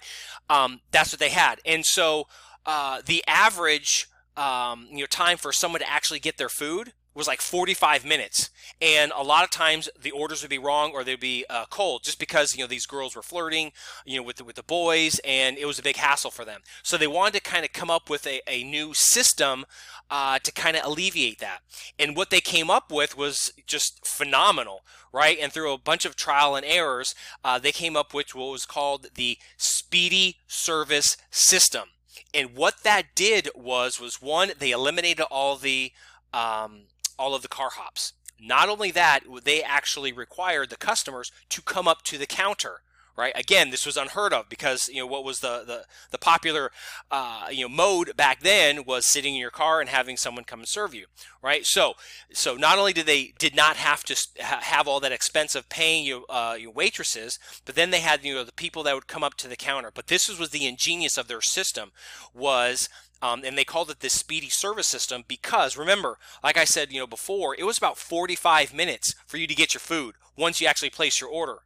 um, 0.48 0.80
that's 0.90 1.12
what 1.12 1.20
they 1.20 1.30
had, 1.30 1.60
and 1.64 1.84
so 1.84 2.26
uh, 2.66 3.00
the 3.04 3.25
average 3.26 4.08
um, 4.36 4.86
you 4.90 5.00
know 5.00 5.06
time 5.06 5.36
for 5.36 5.52
someone 5.52 5.80
to 5.80 5.90
actually 5.90 6.20
get 6.20 6.36
their 6.36 6.48
food 6.48 6.92
was 7.14 7.26
like 7.26 7.40
45 7.40 8.05
minutes. 8.05 8.50
And 8.81 9.12
a 9.16 9.22
lot 9.22 9.44
of 9.44 9.50
times 9.50 9.88
the 10.00 10.10
orders 10.10 10.43
would 10.43 10.50
be 10.50 10.58
wrong 10.58 10.93
or 10.93 11.02
they'd 11.02 11.19
be 11.19 11.44
uh, 11.50 11.64
cold 11.69 12.05
just 12.05 12.19
because 12.19 12.55
you 12.55 12.62
know 12.62 12.69
these 12.69 12.87
girls 12.87 13.16
were 13.16 13.22
flirting 13.22 13.72
you 14.05 14.16
know 14.16 14.22
with 14.22 14.37
the, 14.37 14.44
with 14.44 14.56
the 14.56 14.62
boys 14.62 15.20
and 15.25 15.58
it 15.58 15.66
was 15.66 15.78
a 15.78 15.82
big 15.82 15.96
hassle 15.96 16.31
for 16.31 16.44
them. 16.44 16.60
So 16.82 16.96
they 16.96 17.06
wanted 17.06 17.34
to 17.34 17.50
kind 17.50 17.64
of 17.64 17.72
come 17.72 17.90
up 17.90 18.08
with 18.08 18.26
a, 18.26 18.40
a 18.46 18.62
new 18.62 18.93
system 18.94 19.66
uh, 20.10 20.38
to 20.38 20.52
kind 20.52 20.76
of 20.76 20.84
alleviate 20.84 21.38
that. 21.40 21.60
And 21.99 22.16
what 22.16 22.31
they 22.31 22.40
came 22.40 22.70
up 22.70 22.93
with 22.93 23.16
was 23.16 23.52
just 23.66 24.06
phenomenal 24.06 24.82
right? 25.10 25.38
And 25.40 25.50
through 25.50 25.72
a 25.72 25.78
bunch 25.78 26.05
of 26.05 26.16
trial 26.16 26.55
and 26.55 26.66
errors 26.66 27.14
uh, 27.44 27.58
they 27.58 27.72
came 27.72 27.96
up 27.96 28.14
with 28.14 28.34
what 28.34 28.52
was 28.52 28.66
called 28.66 29.08
the 29.14 29.38
speedy 29.56 30.37
service 30.46 31.16
system. 31.31 31.88
And 32.34 32.55
what 32.55 32.82
that 32.82 33.14
did 33.14 33.49
was 33.55 34.00
was 34.00 34.20
one 34.20 34.52
they 34.58 34.70
eliminated 34.70 35.24
all 35.31 35.56
the 35.56 35.93
um, 36.32 36.82
all 37.19 37.34
of 37.34 37.43
the 37.43 37.48
car 37.48 37.70
hops. 37.70 38.13
Not 38.41 38.69
only 38.69 38.91
that, 38.93 39.25
they 39.44 39.63
actually 39.63 40.13
required 40.13 40.70
the 40.70 40.77
customers 40.77 41.32
to 41.48 41.60
come 41.60 41.89
up 41.89 42.03
to 42.03 42.19
the 42.19 42.27
counter. 42.27 42.82
Right. 43.19 43.32
Again, 43.34 43.70
this 43.70 43.84
was 43.84 43.96
unheard 43.96 44.32
of 44.32 44.48
because 44.48 44.89
you 44.89 45.01
know 45.01 45.06
what 45.06 45.25
was 45.25 45.41
the 45.41 45.65
the, 45.67 45.87
the 46.13 46.19
popular 46.19 46.70
uh, 47.10 47.48
you 47.51 47.63
know 47.63 47.69
mode 47.69 48.17
back 48.17 48.43
then 48.43 48.84
was 48.84 49.06
sitting 49.06 49.34
in 49.34 49.41
your 49.41 49.51
car 49.51 49.81
and 49.81 49.91
having 49.91 50.17
someone 50.17 50.44
come 50.44 50.60
and 50.60 50.69
serve 50.69 50.94
you. 50.94 51.06
Right. 51.43 51.67
So 51.67 51.94
so 52.32 52.55
not 52.55 52.79
only 52.79 52.93
did 52.93 53.06
they 53.06 53.32
did 53.37 53.56
not 53.56 53.75
have 53.75 54.05
to 54.05 54.17
have 54.39 54.87
all 54.87 55.01
that 55.01 55.10
expense 55.10 55.56
of 55.56 55.69
paying 55.69 56.05
you 56.05 56.27
uh, 56.29 56.56
your 56.60 56.70
waitresses, 56.70 57.41
but 57.65 57.75
then 57.75 57.91
they 57.91 57.98
had 57.98 58.25
you 58.25 58.34
know 58.34 58.44
the 58.44 58.53
people 58.53 58.84
that 58.84 58.94
would 58.94 59.08
come 59.08 59.25
up 59.25 59.34
to 59.39 59.48
the 59.48 59.56
counter. 59.56 59.91
But 59.93 60.06
this 60.06 60.29
was, 60.29 60.51
the 60.51 60.69
ingenious 60.69 61.19
of 61.19 61.27
their 61.27 61.41
system 61.41 61.91
was 62.32 62.89
um, 63.20 63.43
and 63.44 63.58
they 63.58 63.65
called 63.65 63.91
it 63.91 63.98
the 63.98 64.10
speedy 64.10 64.48
service 64.48 64.87
system 64.87 65.25
because 65.27 65.77
remember, 65.77 66.19
like 66.44 66.56
I 66.56 66.65
said, 66.65 66.93
you 66.93 67.01
know, 67.01 67.06
before, 67.08 67.56
it 67.58 67.65
was 67.65 67.79
about 67.79 67.98
45 67.98 68.72
minutes 68.72 69.17
for 69.27 69.39
you 69.39 69.48
to 69.48 69.56
get 69.56 69.75
your 69.75 69.81
food 69.81 70.15
once 70.37 70.60
you 70.60 70.69
actually 70.69 70.91
place 70.91 71.20
your 71.20 71.29
order. 71.29 71.58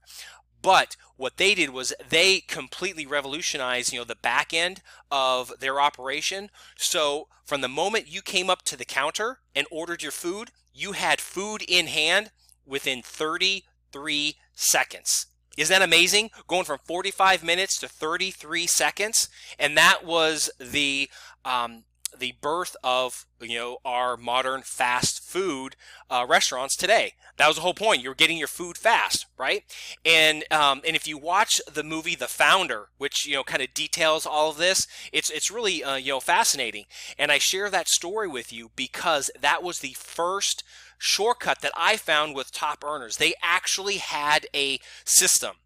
But 0.62 0.96
what 1.16 1.36
they 1.36 1.54
did 1.54 1.70
was 1.70 1.92
they 2.08 2.40
completely 2.40 3.04
revolutionized, 3.04 3.92
you 3.92 3.98
know, 3.98 4.04
the 4.04 4.14
back 4.14 4.54
end 4.54 4.80
of 5.10 5.52
their 5.60 5.80
operation. 5.80 6.50
So 6.76 7.28
from 7.44 7.60
the 7.60 7.68
moment 7.68 8.08
you 8.08 8.22
came 8.22 8.48
up 8.48 8.62
to 8.62 8.76
the 8.76 8.84
counter 8.84 9.40
and 9.54 9.66
ordered 9.70 10.02
your 10.02 10.12
food, 10.12 10.50
you 10.72 10.92
had 10.92 11.20
food 11.20 11.62
in 11.66 11.88
hand 11.88 12.30
within 12.64 13.02
33 13.02 14.36
seconds. 14.54 15.26
Isn't 15.58 15.78
that 15.78 15.84
amazing? 15.84 16.30
Going 16.46 16.64
from 16.64 16.78
45 16.84 17.44
minutes 17.44 17.78
to 17.80 17.88
33 17.88 18.66
seconds. 18.66 19.28
And 19.58 19.76
that 19.76 20.04
was 20.04 20.50
the 20.58 21.10
um, 21.44 21.84
the 22.16 22.34
birth 22.40 22.76
of 22.82 23.26
you 23.40 23.58
know 23.58 23.78
our 23.84 24.16
modern 24.16 24.62
fast 24.62 25.22
food 25.22 25.76
uh, 26.10 26.26
restaurants 26.28 26.76
today. 26.76 27.14
That 27.38 27.48
was 27.48 27.56
the 27.56 27.62
whole 27.62 27.74
point. 27.74 28.02
You're 28.02 28.14
getting 28.14 28.38
your 28.38 28.48
food 28.48 28.76
fast, 28.76 29.26
right? 29.38 29.64
And 30.04 30.44
um, 30.50 30.82
and 30.86 30.94
if 30.94 31.08
you 31.08 31.18
watch 31.18 31.60
the 31.72 31.82
movie 31.82 32.14
The 32.14 32.28
Founder, 32.28 32.88
which 32.98 33.26
you 33.26 33.34
know 33.34 33.44
kind 33.44 33.62
of 33.62 33.74
details 33.74 34.26
all 34.26 34.50
of 34.50 34.58
this, 34.58 34.86
it's 35.12 35.30
it's 35.30 35.50
really 35.50 35.82
uh, 35.82 35.96
you 35.96 36.12
know 36.12 36.20
fascinating. 36.20 36.84
And 37.18 37.32
I 37.32 37.38
share 37.38 37.70
that 37.70 37.88
story 37.88 38.28
with 38.28 38.52
you 38.52 38.70
because 38.76 39.30
that 39.40 39.62
was 39.62 39.78
the 39.78 39.96
first 39.98 40.62
shortcut 40.98 41.60
that 41.62 41.72
I 41.76 41.96
found 41.96 42.34
with 42.34 42.52
top 42.52 42.84
earners. 42.84 43.16
They 43.16 43.34
actually 43.42 43.96
had 43.96 44.46
a 44.54 44.78
system. 45.04 45.56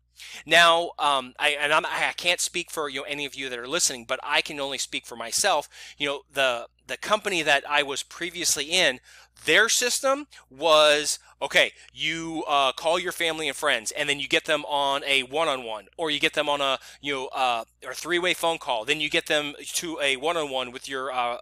Now, 0.45 0.91
um, 0.99 1.35
I, 1.39 1.51
and 1.61 1.73
I'm, 1.73 1.87
I 1.87 2.13
can't 2.17 2.41
speak 2.41 2.71
for 2.71 2.89
you 2.89 3.01
know 3.01 3.07
any 3.07 3.25
of 3.25 3.35
you 3.35 3.49
that 3.49 3.59
are 3.59 3.69
listening, 3.69 4.05
but 4.07 4.21
I 4.23 4.41
can 4.41 4.61
only 4.61 4.79
speak 4.79 5.07
for 5.07 5.17
myself. 5.17 5.69
You 5.99 6.07
know, 6.09 6.21
the 6.33 6.67
the 6.87 6.97
company 6.97 7.43
that 7.43 7.65
I 7.69 7.83
was 7.83 8.03
previously 8.03 8.67
in, 8.67 9.01
their 9.45 9.69
system 9.69 10.27
was 10.51 11.19
okay. 11.43 11.73
You 11.93 12.45
uh, 12.49 12.73
call 12.73 12.99
your 12.99 13.13
family 13.13 13.49
and 13.49 13.57
friends, 13.57 13.93
and 13.93 14.09
then 14.09 14.21
you 14.21 14.29
get 14.29 14.45
them 14.45 14.65
on 14.65 15.03
a 15.05 15.23
one-on-one, 15.23 15.89
or 15.97 16.11
you 16.11 16.21
get 16.21 16.35
them 16.35 16.49
on 16.49 16.61
a 16.61 16.79
you 17.01 17.15
know 17.15 17.27
uh, 17.29 17.65
or 17.85 17.95
three-way 17.95 18.35
phone 18.35 18.59
call. 18.59 18.85
Then 18.85 19.01
you 19.01 19.11
get 19.11 19.27
them 19.27 19.55
to 19.75 19.99
a 20.01 20.17
one-on-one 20.17 20.73
with 20.73 20.89
your 20.89 21.13
uh, 21.13 21.39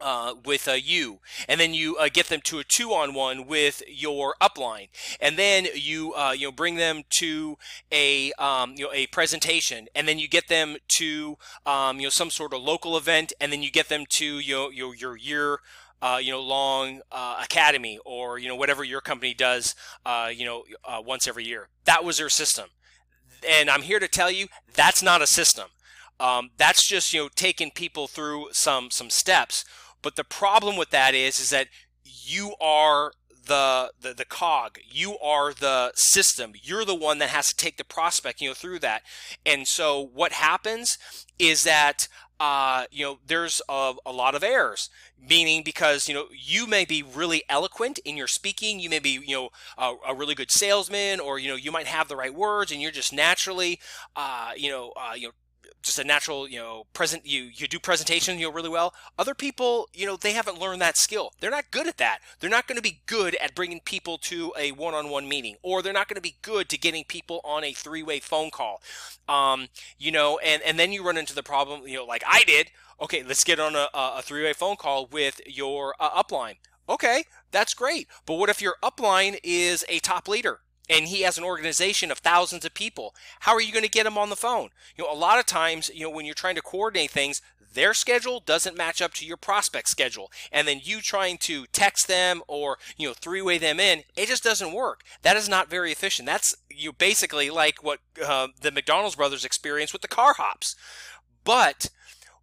uh, 0.00 0.34
with 0.44 0.68
uh, 0.68 0.72
you, 0.72 1.20
and 1.48 1.60
then 1.60 1.74
you 1.74 1.96
uh, 1.96 2.08
get 2.12 2.26
them 2.26 2.40
to 2.44 2.58
a 2.58 2.64
two-on-one 2.64 3.46
with 3.46 3.82
your 3.88 4.34
upline, 4.40 4.88
and 5.20 5.36
then 5.36 5.66
you 5.74 6.12
uh, 6.14 6.32
you 6.36 6.46
know 6.46 6.52
bring 6.52 6.76
them 6.76 7.02
to 7.10 7.56
a 7.92 8.32
um, 8.32 8.74
you 8.76 8.84
know 8.84 8.92
a 8.92 9.06
presentation, 9.08 9.88
and 9.94 10.06
then 10.06 10.18
you 10.18 10.28
get 10.28 10.48
them 10.48 10.76
to 10.88 11.36
um, 11.64 11.98
you 11.98 12.04
know 12.04 12.10
some 12.10 12.30
sort 12.30 12.52
of 12.52 12.60
local 12.60 12.96
event, 12.96 13.32
and 13.40 13.52
then 13.52 13.62
you 13.62 13.70
get 13.70 13.88
them 13.88 14.04
to 14.08 14.38
you 14.38 14.54
know, 14.54 14.70
your 14.70 14.94
your 14.94 15.16
year. 15.16 15.60
Uh, 16.02 16.18
you 16.22 16.30
know, 16.30 16.42
long 16.42 17.00
uh, 17.10 17.40
academy 17.42 17.98
or 18.04 18.38
you 18.38 18.46
know 18.48 18.54
whatever 18.54 18.84
your 18.84 19.00
company 19.00 19.32
does, 19.32 19.74
uh, 20.04 20.30
you 20.32 20.44
know, 20.44 20.62
uh, 20.84 21.00
once 21.02 21.26
every 21.26 21.44
year. 21.44 21.68
That 21.86 22.04
was 22.04 22.18
their 22.18 22.28
system, 22.28 22.66
and 23.48 23.70
I'm 23.70 23.80
here 23.80 23.98
to 23.98 24.06
tell 24.06 24.30
you 24.30 24.48
that's 24.74 25.02
not 25.02 25.22
a 25.22 25.26
system. 25.26 25.68
Um, 26.20 26.50
that's 26.58 26.86
just 26.86 27.14
you 27.14 27.22
know 27.22 27.28
taking 27.34 27.70
people 27.70 28.08
through 28.08 28.48
some 28.52 28.90
some 28.90 29.08
steps 29.08 29.64
but 30.06 30.14
the 30.14 30.22
problem 30.22 30.76
with 30.76 30.90
that 30.90 31.16
is, 31.16 31.40
is 31.40 31.50
that 31.50 31.66
you 32.04 32.54
are 32.60 33.10
the, 33.46 33.90
the 34.00 34.14
the 34.14 34.24
cog. 34.24 34.78
You 34.88 35.18
are 35.18 35.52
the 35.52 35.90
system. 35.96 36.52
You're 36.62 36.84
the 36.84 36.94
one 36.94 37.18
that 37.18 37.30
has 37.30 37.48
to 37.48 37.56
take 37.56 37.76
the 37.76 37.82
prospect, 37.82 38.40
you 38.40 38.48
know, 38.48 38.54
through 38.54 38.78
that. 38.80 39.02
And 39.44 39.66
so 39.66 40.00
what 40.14 40.30
happens 40.30 40.96
is 41.40 41.64
that 41.64 42.06
uh, 42.38 42.84
you 42.92 43.04
know, 43.04 43.18
there's 43.26 43.60
a, 43.68 43.94
a, 44.04 44.12
lot 44.12 44.36
of 44.36 44.44
errors, 44.44 44.90
meaning 45.18 45.62
because, 45.64 46.06
you 46.06 46.14
know, 46.14 46.26
you 46.30 46.68
may 46.68 46.84
be 46.84 47.02
really 47.02 47.42
eloquent 47.48 47.98
in 48.04 48.16
your 48.16 48.28
speaking. 48.28 48.78
You 48.78 48.90
may 48.90 48.98
be, 49.00 49.18
you 49.26 49.34
know, 49.34 49.48
a, 49.76 49.94
a 50.08 50.14
really 50.14 50.36
good 50.36 50.52
salesman 50.52 51.18
or, 51.18 51.38
you 51.40 51.48
know, 51.48 51.56
you 51.56 51.72
might 51.72 51.86
have 51.86 52.06
the 52.06 52.16
right 52.16 52.34
words 52.34 52.70
and 52.70 52.80
you're 52.80 52.92
just 52.92 53.12
naturally, 53.12 53.80
uh, 54.14 54.50
you 54.54 54.70
know, 54.70 54.92
uh, 54.96 55.14
you 55.14 55.28
know, 55.28 55.32
just 55.86 55.98
a 55.98 56.04
natural, 56.04 56.48
you 56.48 56.58
know, 56.58 56.86
present 56.92 57.26
you 57.26 57.44
you 57.54 57.66
do 57.66 57.78
presentation, 57.78 58.38
you 58.38 58.46
know, 58.46 58.52
really 58.52 58.68
well. 58.68 58.94
Other 59.18 59.34
people, 59.34 59.88
you 59.94 60.06
know, 60.06 60.16
they 60.16 60.32
haven't 60.32 60.58
learned 60.58 60.80
that 60.82 60.96
skill. 60.96 61.32
They're 61.40 61.50
not 61.50 61.70
good 61.70 61.86
at 61.86 61.96
that. 61.98 62.18
They're 62.40 62.50
not 62.50 62.66
going 62.66 62.76
to 62.76 62.82
be 62.82 63.00
good 63.06 63.34
at 63.36 63.54
bringing 63.54 63.80
people 63.80 64.18
to 64.18 64.52
a 64.58 64.72
one-on-one 64.72 65.28
meeting, 65.28 65.56
or 65.62 65.82
they're 65.82 65.92
not 65.92 66.08
going 66.08 66.16
to 66.16 66.20
be 66.20 66.36
good 66.42 66.68
to 66.68 66.78
getting 66.78 67.04
people 67.04 67.40
on 67.44 67.64
a 67.64 67.72
three-way 67.72 68.20
phone 68.20 68.50
call. 68.50 68.82
Um, 69.28 69.68
you 69.98 70.10
know, 70.10 70.38
and 70.38 70.62
and 70.62 70.78
then 70.78 70.92
you 70.92 71.04
run 71.04 71.16
into 71.16 71.34
the 71.34 71.42
problem, 71.42 71.86
you 71.86 71.96
know, 71.96 72.04
like 72.04 72.24
I 72.26 72.42
did. 72.44 72.70
Okay, 73.00 73.22
let's 73.22 73.44
get 73.44 73.60
on 73.60 73.76
a, 73.76 73.88
a 73.94 74.22
three-way 74.22 74.54
phone 74.54 74.76
call 74.76 75.06
with 75.06 75.40
your 75.46 75.94
uh, 76.00 76.22
upline. 76.22 76.56
Okay, 76.88 77.24
that's 77.50 77.74
great. 77.74 78.08
But 78.24 78.34
what 78.34 78.48
if 78.48 78.62
your 78.62 78.76
upline 78.82 79.38
is 79.42 79.84
a 79.88 79.98
top 79.98 80.28
leader? 80.28 80.60
And 80.88 81.06
he 81.06 81.22
has 81.22 81.36
an 81.36 81.44
organization 81.44 82.10
of 82.10 82.18
thousands 82.18 82.64
of 82.64 82.74
people. 82.74 83.14
How 83.40 83.52
are 83.52 83.60
you 83.60 83.72
going 83.72 83.84
to 83.84 83.90
get 83.90 84.06
him 84.06 84.18
on 84.18 84.30
the 84.30 84.36
phone? 84.36 84.70
You 84.96 85.04
know, 85.04 85.12
a 85.12 85.14
lot 85.14 85.38
of 85.38 85.46
times, 85.46 85.90
you 85.92 86.02
know, 86.02 86.10
when 86.10 86.26
you're 86.26 86.34
trying 86.34 86.54
to 86.54 86.62
coordinate 86.62 87.10
things, 87.10 87.40
their 87.76 87.92
schedule 87.92 88.40
doesn't 88.40 88.76
match 88.76 89.02
up 89.02 89.12
to 89.14 89.26
your 89.26 89.36
prospect 89.36 89.88
schedule. 89.88 90.30
And 90.50 90.66
then 90.66 90.80
you 90.82 91.00
trying 91.00 91.38
to 91.38 91.66
text 91.72 92.08
them 92.08 92.42
or, 92.48 92.78
you 92.96 93.06
know, 93.06 93.14
three-way 93.14 93.58
them 93.58 93.78
in, 93.78 94.04
it 94.16 94.28
just 94.28 94.42
doesn't 94.42 94.72
work. 94.72 95.02
That 95.22 95.36
is 95.36 95.48
not 95.48 95.68
very 95.68 95.92
efficient. 95.92 96.26
That's 96.26 96.56
you 96.70 96.92
basically 96.92 97.50
like 97.50 97.82
what 97.84 98.00
uh, 98.24 98.48
the 98.60 98.72
McDonald's 98.72 99.16
brothers 99.16 99.44
experienced 99.44 99.92
with 99.92 100.02
the 100.02 100.08
car 100.08 100.34
hops. 100.34 100.74
But 101.44 101.90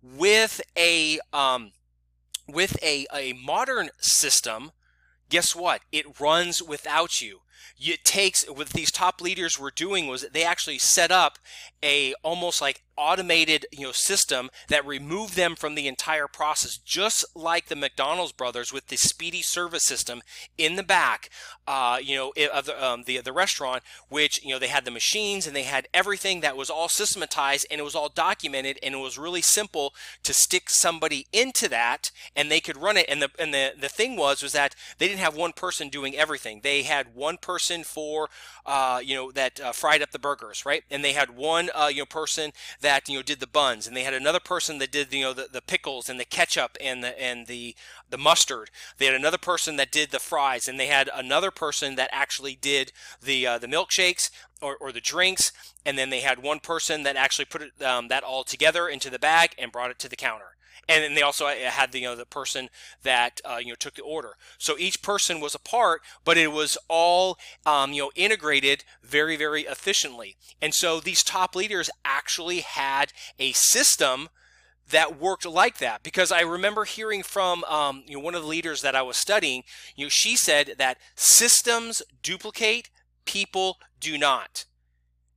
with 0.01 0.61
a 0.77 1.19
um, 1.33 1.71
with 2.47 2.77
a, 2.83 3.07
a 3.13 3.33
modern 3.33 3.89
system, 3.99 4.71
guess 5.29 5.55
what? 5.55 5.81
It 5.91 6.19
runs 6.19 6.61
without 6.61 7.21
you 7.21 7.39
it 7.79 8.03
takes 8.03 8.43
what 8.49 8.69
these 8.69 8.91
top 8.91 9.21
leaders 9.21 9.59
were 9.59 9.71
doing 9.71 10.07
was 10.07 10.25
they 10.33 10.43
actually 10.43 10.77
set 10.77 11.11
up 11.11 11.37
a 11.83 12.13
almost 12.23 12.61
like 12.61 12.81
automated 12.95 13.65
you 13.71 13.81
know 13.81 13.91
system 13.91 14.49
that 14.67 14.85
removed 14.85 15.35
them 15.35 15.55
from 15.55 15.75
the 15.75 15.87
entire 15.87 16.27
process 16.27 16.77
just 16.77 17.25
like 17.35 17.65
the 17.65 17.75
mcdonald's 17.75 18.31
brothers 18.31 18.71
with 18.71 18.87
the 18.87 18.95
speedy 18.95 19.41
service 19.41 19.83
system 19.83 20.21
in 20.57 20.75
the 20.75 20.83
back 20.83 21.29
uh, 21.67 21.97
you 22.01 22.15
know 22.15 22.31
of 22.53 22.65
the, 22.65 22.85
um, 22.85 23.03
the, 23.07 23.19
the 23.21 23.33
restaurant 23.33 23.81
which 24.09 24.43
you 24.43 24.51
know 24.51 24.59
they 24.59 24.67
had 24.67 24.85
the 24.85 24.91
machines 24.91 25.47
and 25.47 25.55
they 25.55 25.63
had 25.63 25.87
everything 25.93 26.41
that 26.41 26.55
was 26.55 26.69
all 26.69 26.87
systematized 26.87 27.65
and 27.71 27.79
it 27.79 27.83
was 27.83 27.95
all 27.95 28.09
documented 28.09 28.77
and 28.83 28.93
it 28.93 28.99
was 28.99 29.17
really 29.17 29.41
simple 29.41 29.93
to 30.21 30.33
stick 30.33 30.69
somebody 30.69 31.25
into 31.31 31.67
that 31.67 32.11
and 32.35 32.51
they 32.51 32.59
could 32.59 32.77
run 32.77 32.97
it. 32.97 33.05
And 33.09 33.21
the 33.21 33.29
and 33.39 33.53
the, 33.53 33.73
the 33.79 33.89
thing 33.89 34.15
was 34.15 34.43
was 34.43 34.53
that 34.53 34.75
they 34.97 35.07
didn't 35.07 35.19
have 35.19 35.35
one 35.35 35.53
person 35.53 35.89
doing 35.89 36.15
everything. 36.15 36.61
They 36.63 36.83
had 36.83 37.15
one 37.15 37.37
person 37.37 37.52
for 37.83 38.29
uh, 38.65 38.99
you 39.03 39.15
know 39.15 39.31
that 39.31 39.59
uh, 39.59 39.71
fried 39.71 40.01
up 40.01 40.11
the 40.11 40.19
burgers 40.19 40.65
right 40.65 40.83
and 40.89 41.03
they 41.03 41.13
had 41.13 41.35
one 41.35 41.69
uh, 41.73 41.89
you 41.91 41.99
know 41.99 42.05
person 42.05 42.51
that 42.81 43.09
you 43.09 43.17
know 43.17 43.23
did 43.23 43.39
the 43.39 43.47
buns, 43.47 43.87
and 43.87 43.95
they 43.95 44.03
had 44.03 44.13
another 44.13 44.39
person 44.39 44.77
that 44.77 44.91
did 44.91 45.13
you 45.13 45.21
know 45.21 45.33
the, 45.33 45.47
the 45.51 45.61
pickles 45.61 46.09
and 46.09 46.19
the 46.19 46.25
ketchup 46.25 46.77
and 46.79 47.03
the 47.03 47.21
and 47.21 47.47
the 47.47 47.75
the 48.09 48.17
mustard. 48.17 48.69
They 48.97 49.05
had 49.05 49.15
another 49.15 49.37
person 49.37 49.75
that 49.77 49.91
did 49.91 50.11
the 50.11 50.19
fries, 50.19 50.67
and 50.67 50.79
they 50.79 50.87
had 50.87 51.09
another 51.13 51.51
person 51.51 51.95
that 51.95 52.09
actually 52.11 52.55
did 52.55 52.91
the 53.21 53.47
uh, 53.47 53.57
the 53.57 53.67
milkshakes 53.67 54.29
or, 54.61 54.77
or 54.77 54.91
the 54.91 55.01
drinks, 55.01 55.51
and 55.85 55.97
then 55.97 56.09
they 56.09 56.21
had 56.21 56.41
one 56.41 56.59
person 56.59 57.03
that 57.03 57.15
actually 57.15 57.45
put 57.45 57.61
it, 57.61 57.81
um, 57.83 58.07
that 58.07 58.23
all 58.23 58.43
together 58.43 58.87
into 58.87 59.09
the 59.09 59.19
bag 59.19 59.55
and 59.57 59.71
brought 59.71 59.91
it 59.91 59.99
to 59.99 60.09
the 60.09 60.15
counter 60.15 60.55
and 60.89 61.03
then 61.03 61.13
they 61.15 61.21
also 61.21 61.45
uh, 61.45 61.55
had 61.55 61.91
the 61.91 61.99
you 61.99 62.07
know 62.07 62.15
the 62.15 62.25
person 62.25 62.69
that 63.03 63.39
uh, 63.45 63.59
you 63.59 63.69
know 63.69 63.75
took 63.75 63.95
the 63.95 64.03
order. 64.03 64.35
So 64.57 64.77
each 64.77 65.01
person 65.01 65.39
was 65.39 65.55
a 65.55 65.59
part, 65.59 66.01
but 66.23 66.37
it 66.37 66.51
was 66.51 66.77
all 66.87 67.37
um, 67.65 67.93
you 67.93 68.03
know 68.03 68.11
integrated 68.15 68.83
very 69.01 69.35
very 69.35 69.61
efficiently. 69.63 70.35
And 70.61 70.73
so 70.73 70.99
these 70.99 71.23
top 71.23 71.55
leaders 71.55 71.89
actually 72.03 72.59
had 72.59 73.13
a 73.39 73.51
system 73.53 74.29
that 74.89 75.19
worked 75.19 75.45
like 75.45 75.77
that 75.77 76.03
because 76.03 76.31
I 76.31 76.41
remember 76.41 76.83
hearing 76.83 77.23
from 77.23 77.63
um, 77.65 78.03
you 78.05 78.17
know 78.17 78.23
one 78.23 78.35
of 78.35 78.41
the 78.41 78.47
leaders 78.47 78.81
that 78.81 78.95
I 78.95 79.01
was 79.01 79.17
studying. 79.17 79.63
You 79.95 80.05
know, 80.05 80.09
she 80.09 80.35
said 80.35 80.75
that 80.77 80.97
systems 81.15 82.01
duplicate, 82.21 82.89
people 83.25 83.77
do 83.99 84.17
not. 84.17 84.65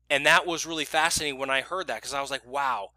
And 0.09 0.25
that 0.25 0.47
was 0.47 0.67
really 0.67 0.85
fascinating 0.85 1.39
when 1.39 1.51
I 1.51 1.63
heard 1.63 1.89
that 1.89 1.97
because 1.97 2.15
I 2.15 2.21
was 2.21 2.31
like, 2.31 2.47
wow, 2.47 2.91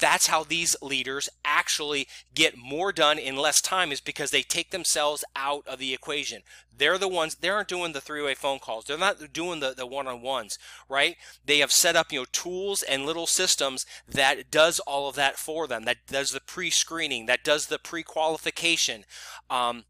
that's 0.00 0.26
how 0.26 0.42
these 0.42 0.74
leaders 0.82 1.28
actually 1.44 2.08
get 2.34 2.56
more 2.56 2.92
done 2.92 3.18
in 3.18 3.36
less 3.36 3.60
time 3.60 3.92
is 3.92 4.00
because 4.00 4.30
they 4.30 4.42
take 4.42 4.70
themselves 4.70 5.24
out 5.36 5.66
of 5.66 5.78
the 5.78 5.94
equation. 5.94 6.42
They're 6.76 6.98
the 6.98 7.08
ones, 7.08 7.36
they 7.36 7.50
aren't 7.50 7.68
doing 7.68 7.92
the 7.92 8.00
three-way 8.00 8.34
phone 8.34 8.58
calls. 8.58 8.86
They're 8.86 8.96
not 8.96 9.32
doing 9.32 9.60
the, 9.60 9.86
one-on-ones, 9.86 10.58
right? 10.88 11.16
They 11.44 11.58
have 11.58 11.70
set 11.70 11.94
up, 11.94 12.10
you 12.10 12.20
know, 12.20 12.26
tools 12.32 12.82
and 12.82 13.04
little 13.04 13.26
systems 13.26 13.84
that 14.08 14.50
does 14.50 14.80
all 14.80 15.08
of 15.08 15.14
that 15.16 15.36
for 15.36 15.66
them, 15.66 15.84
that 15.84 16.06
does 16.06 16.30
the 16.30 16.40
pre-screening, 16.40 17.26
that 17.26 17.44
does 17.44 17.66
the 17.66 17.78
pre-qualification. 17.78 19.04
Um, 19.50 19.84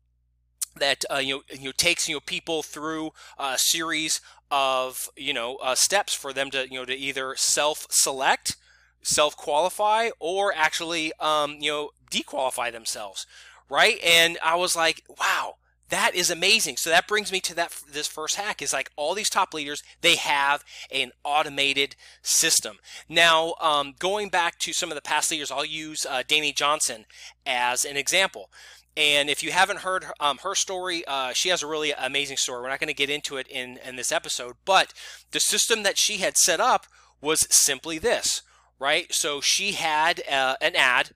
that 0.76 1.04
uh, 1.10 1.16
you 1.16 1.34
know 1.34 1.42
you 1.52 1.66
know, 1.66 1.72
takes 1.76 2.08
you 2.08 2.14
know 2.14 2.20
people 2.20 2.62
through 2.62 3.10
a 3.38 3.58
series 3.58 4.20
of 4.52 5.08
you 5.16 5.32
know 5.32 5.56
uh, 5.56 5.74
steps 5.74 6.14
for 6.14 6.32
them 6.32 6.48
to 6.50 6.66
you 6.70 6.78
know 6.78 6.84
to 6.84 6.94
either 6.94 7.34
self 7.36 7.88
select 7.90 8.56
self 9.02 9.36
qualify 9.36 10.10
or 10.18 10.52
actually, 10.54 11.12
um, 11.20 11.56
you 11.60 11.70
know, 11.70 11.90
dequalify 12.10 12.72
themselves, 12.72 13.26
right? 13.68 13.98
And 14.04 14.38
I 14.44 14.56
was 14.56 14.76
like, 14.76 15.04
wow, 15.18 15.56
that 15.90 16.14
is 16.14 16.30
amazing. 16.30 16.76
So 16.76 16.88
that 16.90 17.08
brings 17.08 17.30
me 17.30 17.40
to 17.40 17.54
that 17.56 17.76
this 17.90 18.06
first 18.06 18.36
hack 18.36 18.62
is 18.62 18.72
like 18.72 18.90
all 18.96 19.14
these 19.14 19.30
top 19.30 19.52
leaders 19.52 19.82
they 20.00 20.16
have 20.16 20.64
an 20.90 21.12
automated 21.24 21.96
system. 22.22 22.78
Now, 23.08 23.54
um, 23.60 23.94
going 23.98 24.28
back 24.28 24.58
to 24.60 24.72
some 24.72 24.90
of 24.90 24.94
the 24.94 25.02
past 25.02 25.30
leaders, 25.30 25.50
I'll 25.50 25.64
use 25.64 26.06
uh, 26.06 26.22
Dani 26.26 26.54
Johnson 26.54 27.06
as 27.44 27.84
an 27.84 27.96
example. 27.96 28.50
And 28.96 29.30
if 29.30 29.42
you 29.42 29.52
haven't 29.52 29.80
heard 29.80 30.04
um, 30.18 30.38
her 30.38 30.54
story, 30.54 31.04
uh, 31.06 31.32
she 31.32 31.48
has 31.48 31.62
a 31.62 31.66
really 31.66 31.92
amazing 31.92 32.36
story. 32.36 32.60
We're 32.60 32.70
not 32.70 32.80
going 32.80 32.88
to 32.88 32.94
get 32.94 33.10
into 33.10 33.36
it 33.36 33.46
in, 33.48 33.78
in 33.84 33.96
this 33.96 34.12
episode, 34.12 34.56
but 34.64 34.92
the 35.30 35.40
system 35.40 35.84
that 35.84 35.96
she 35.96 36.18
had 36.18 36.36
set 36.36 36.60
up 36.60 36.86
was 37.20 37.46
simply 37.50 37.98
this 37.98 38.42
right? 38.80 39.12
So 39.12 39.40
she 39.40 39.72
had 39.72 40.22
uh, 40.28 40.56
an 40.60 40.74
ad 40.74 41.10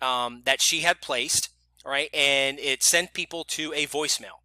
um, 0.00 0.42
that 0.46 0.62
she 0.62 0.80
had 0.80 1.02
placed, 1.02 1.50
right, 1.84 2.08
and 2.14 2.58
it 2.58 2.82
sent 2.82 3.12
people 3.12 3.44
to 3.44 3.72
a 3.74 3.86
voicemail. 3.86 4.40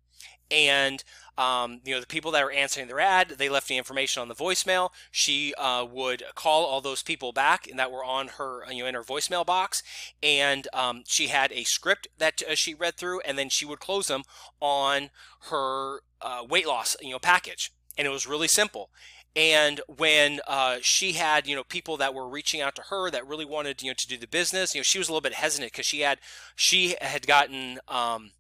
And 0.52 1.04
um, 1.38 1.82
you 1.84 1.94
know, 1.94 2.00
the 2.00 2.08
people 2.08 2.32
that 2.32 2.44
were 2.44 2.52
answering 2.52 2.88
their 2.88 3.00
ad, 3.00 3.30
they 3.38 3.50
left 3.50 3.68
the 3.68 3.78
information 3.78 4.22
on 4.22 4.28
the 4.28 4.36
voicemail. 4.36 4.90
She 5.10 5.54
uh, 5.56 5.86
would 5.90 6.24
call 6.36 6.66
all 6.66 6.82
those 6.82 7.02
people 7.02 7.32
back 7.32 7.68
and 7.68 7.80
that 7.80 7.92
were 7.92 8.04
on 8.04 8.28
her, 8.40 8.64
you 8.70 8.84
know, 8.84 8.90
in 8.90 8.96
her 8.96 9.04
voicemail 9.04 9.46
box. 9.46 9.82
And 10.22 10.68
um, 10.74 11.04
she 11.08 11.28
had 11.28 11.52
a 11.52 11.64
script 11.64 12.08
that 12.20 12.44
uh, 12.48 12.56
she 12.56 12.76
read 12.76 12.98
through, 12.98 13.22
and 13.22 13.38
then 13.38 13.50
she 13.50 13.66
would 13.66 13.80
close 13.80 14.08
them 14.08 14.24
on 14.60 15.10
her 15.50 16.02
uh, 16.22 16.44
weight 16.48 16.68
loss, 16.68 16.96
you 17.02 17.12
know, 17.12 17.20
package. 17.20 17.72
And 17.98 18.08
it 18.08 18.12
was 18.12 18.28
really 18.28 18.48
simple. 18.48 18.90
And 19.36 19.82
when 19.88 20.42
uh, 20.48 20.78
she 20.82 21.14
had, 21.14 21.48
you 21.48 21.56
know, 21.56 21.64
people 21.64 21.98
that 21.98 22.14
were 22.14 22.28
reaching 22.28 22.62
out 22.62 22.76
to 22.76 22.84
her 22.84 23.10
that 23.10 23.28
really 23.28 23.46
wanted, 23.46 23.82
you 23.82 23.90
know, 23.90 23.96
to 23.98 24.08
do 24.08 24.18
the 24.18 24.28
business, 24.28 24.76
you 24.76 24.80
know, 24.80 24.84
she 24.84 25.00
was 25.00 25.10
a 25.10 25.12
little 25.12 25.22
bit 25.22 25.34
hesitant 25.34 25.72
because 25.72 25.88
she 25.88 26.02
had, 26.02 26.20
she 26.56 26.96
had 27.02 27.26
gotten, 27.26 27.80
um, 27.88 28.32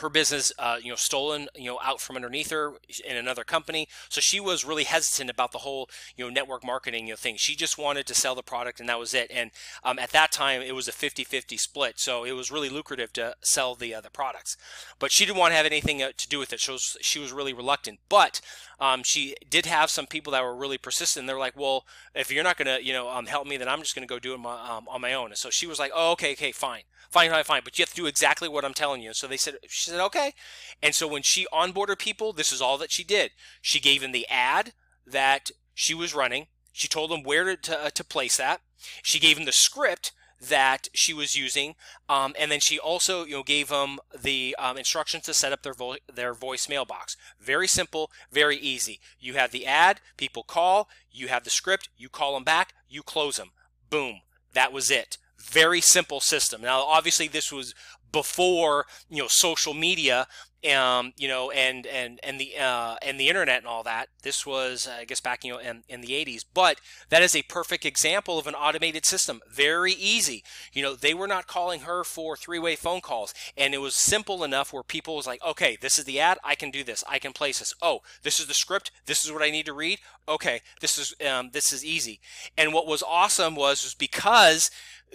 her 0.00 0.08
business, 0.08 0.52
uh, 0.58 0.78
you 0.82 0.90
know, 0.90 0.96
stolen, 0.96 1.48
you 1.54 1.66
know, 1.66 1.78
out 1.82 2.00
from 2.00 2.16
underneath 2.16 2.50
her 2.50 2.74
in 3.06 3.16
another 3.16 3.44
company. 3.44 3.88
So 4.08 4.20
she 4.20 4.40
was 4.40 4.64
really 4.64 4.84
hesitant 4.84 5.30
about 5.30 5.52
the 5.52 5.58
whole, 5.58 5.88
you 6.16 6.24
know, 6.24 6.30
network 6.30 6.64
marketing, 6.64 7.06
you 7.06 7.12
know, 7.12 7.16
thing. 7.16 7.36
She 7.36 7.54
just 7.54 7.78
wanted 7.78 8.06
to 8.06 8.14
sell 8.14 8.34
the 8.34 8.42
product 8.42 8.80
and 8.80 8.88
that 8.88 8.98
was 8.98 9.14
it. 9.14 9.30
And 9.30 9.50
um, 9.84 9.98
at 9.98 10.10
that 10.10 10.32
time, 10.32 10.62
it 10.62 10.74
was 10.74 10.88
a 10.88 10.92
50-50 10.92 11.58
split. 11.58 11.98
So 11.98 12.24
it 12.24 12.32
was 12.32 12.50
really 12.50 12.68
lucrative 12.68 13.12
to 13.14 13.34
sell 13.42 13.74
the 13.74 13.94
uh, 13.94 14.02
products. 14.12 14.56
But 14.98 15.12
she 15.12 15.24
didn't 15.26 15.38
want 15.38 15.52
to 15.52 15.56
have 15.56 15.66
anything 15.66 16.02
uh, 16.02 16.10
to 16.16 16.28
do 16.28 16.38
with 16.38 16.52
it. 16.52 16.60
She 16.60 16.70
was, 16.70 16.96
she 17.00 17.18
was 17.18 17.32
really 17.32 17.52
reluctant. 17.52 17.98
But 18.08 18.40
um, 18.80 19.02
she 19.02 19.34
did 19.48 19.66
have 19.66 19.90
some 19.90 20.06
people 20.06 20.32
that 20.32 20.42
were 20.42 20.54
really 20.54 20.78
persistent. 20.78 21.26
They're 21.26 21.38
like, 21.38 21.56
well, 21.56 21.84
if 22.14 22.30
you're 22.30 22.44
not 22.44 22.56
going 22.56 22.66
to, 22.66 22.84
you 22.84 22.92
know, 22.92 23.08
um, 23.10 23.26
help 23.26 23.46
me, 23.46 23.56
then 23.56 23.68
I'm 23.68 23.80
just 23.80 23.94
going 23.94 24.06
to 24.06 24.12
go 24.12 24.18
do 24.18 24.34
it 24.34 24.38
my, 24.38 24.54
um, 24.68 24.86
on 24.88 25.00
my 25.00 25.12
own. 25.14 25.26
And 25.26 25.36
so 25.36 25.50
she 25.50 25.66
was 25.66 25.78
like, 25.78 25.90
oh, 25.94 26.12
okay, 26.12 26.32
okay, 26.32 26.52
fine, 26.52 26.82
fine, 27.10 27.30
fine, 27.30 27.44
fine. 27.44 27.62
But 27.64 27.78
you 27.78 27.82
have 27.82 27.90
to 27.90 27.96
do 27.96 28.06
exactly 28.06 28.48
what 28.48 28.64
I'm 28.64 28.74
telling 28.74 29.02
you. 29.02 29.12
So 29.12 29.26
they 29.26 29.36
said, 29.36 29.56
she 29.68 29.87
said, 29.88 30.00
okay. 30.00 30.34
And 30.82 30.94
so 30.94 31.08
when 31.08 31.22
she 31.22 31.46
onboarded 31.52 31.98
people, 31.98 32.32
this 32.32 32.52
is 32.52 32.60
all 32.60 32.78
that 32.78 32.92
she 32.92 33.04
did. 33.04 33.32
She 33.60 33.80
gave 33.80 34.00
them 34.00 34.12
the 34.12 34.26
ad 34.28 34.72
that 35.06 35.50
she 35.74 35.94
was 35.94 36.14
running. 36.14 36.46
She 36.72 36.88
told 36.88 37.10
them 37.10 37.22
where 37.22 37.44
to, 37.44 37.56
to, 37.56 37.84
uh, 37.86 37.90
to 37.90 38.04
place 38.04 38.36
that. 38.36 38.60
She 39.02 39.18
gave 39.18 39.36
them 39.36 39.46
the 39.46 39.52
script 39.52 40.12
that 40.40 40.88
she 40.94 41.12
was 41.12 41.36
using, 41.36 41.74
um, 42.08 42.34
and 42.38 42.50
then 42.50 42.60
she 42.60 42.78
also 42.78 43.24
you 43.24 43.32
know 43.32 43.42
gave 43.42 43.68
them 43.68 43.98
the 44.16 44.54
um, 44.58 44.76
instructions 44.76 45.24
to 45.24 45.34
set 45.34 45.52
up 45.52 45.62
their 45.62 45.74
vo- 45.74 45.96
their 46.12 46.34
voicemail 46.34 46.86
box. 46.86 47.16
Very 47.40 47.66
simple, 47.66 48.10
very 48.30 48.56
easy. 48.56 49.00
You 49.18 49.34
have 49.34 49.50
the 49.50 49.66
ad, 49.66 50.00
people 50.16 50.44
call, 50.44 50.88
you 51.10 51.28
have 51.28 51.44
the 51.44 51.50
script, 51.50 51.88
you 51.96 52.08
call 52.08 52.34
them 52.34 52.44
back, 52.44 52.74
you 52.88 53.02
close 53.02 53.36
them. 53.36 53.50
Boom, 53.90 54.20
that 54.52 54.72
was 54.72 54.90
it. 54.90 55.18
Very 55.38 55.80
simple 55.80 56.20
system. 56.20 56.62
Now, 56.62 56.82
obviously, 56.82 57.28
this 57.28 57.52
was 57.52 57.74
before 58.12 58.86
you 59.10 59.22
know 59.22 59.28
social 59.28 59.74
media 59.74 60.26
um, 60.66 61.12
you 61.16 61.28
know, 61.28 61.50
and 61.50 61.86
and 61.86 62.18
and 62.22 62.40
the 62.40 62.56
uh, 62.58 62.96
and 63.02 63.18
the 63.18 63.28
internet 63.28 63.58
and 63.58 63.66
all 63.66 63.82
that. 63.84 64.08
This 64.22 64.44
was, 64.44 64.88
I 64.88 65.04
guess, 65.04 65.20
back 65.20 65.44
you 65.44 65.52
know 65.52 65.58
in, 65.58 65.84
in 65.88 66.00
the 66.00 66.08
80s. 66.08 66.44
But 66.52 66.80
that 67.10 67.22
is 67.22 67.36
a 67.36 67.42
perfect 67.42 67.84
example 67.86 68.38
of 68.38 68.46
an 68.46 68.54
automated 68.54 69.06
system. 69.06 69.40
Very 69.50 69.92
easy. 69.92 70.42
You 70.72 70.82
know, 70.82 70.94
they 70.94 71.14
were 71.14 71.28
not 71.28 71.46
calling 71.46 71.80
her 71.80 72.02
for 72.02 72.36
three-way 72.36 72.76
phone 72.76 73.00
calls, 73.00 73.34
and 73.56 73.74
it 73.74 73.78
was 73.78 73.94
simple 73.94 74.42
enough 74.42 74.72
where 74.72 74.82
people 74.82 75.16
was 75.16 75.26
like, 75.26 75.44
okay, 75.44 75.76
this 75.80 75.98
is 75.98 76.04
the 76.04 76.20
ad. 76.20 76.38
I 76.42 76.54
can 76.54 76.70
do 76.70 76.82
this. 76.82 77.04
I 77.08 77.18
can 77.18 77.32
place 77.32 77.60
this. 77.60 77.74
Oh, 77.80 78.00
this 78.22 78.40
is 78.40 78.46
the 78.46 78.54
script. 78.54 78.90
This 79.06 79.24
is 79.24 79.32
what 79.32 79.42
I 79.42 79.50
need 79.50 79.66
to 79.66 79.72
read. 79.72 80.00
Okay, 80.28 80.60
this 80.80 80.98
is 80.98 81.14
um, 81.26 81.50
this 81.52 81.72
is 81.72 81.84
easy. 81.84 82.20
And 82.56 82.72
what 82.72 82.86
was 82.86 83.02
awesome 83.02 83.54
was 83.54 83.84
was 83.84 83.94
because 83.94 84.70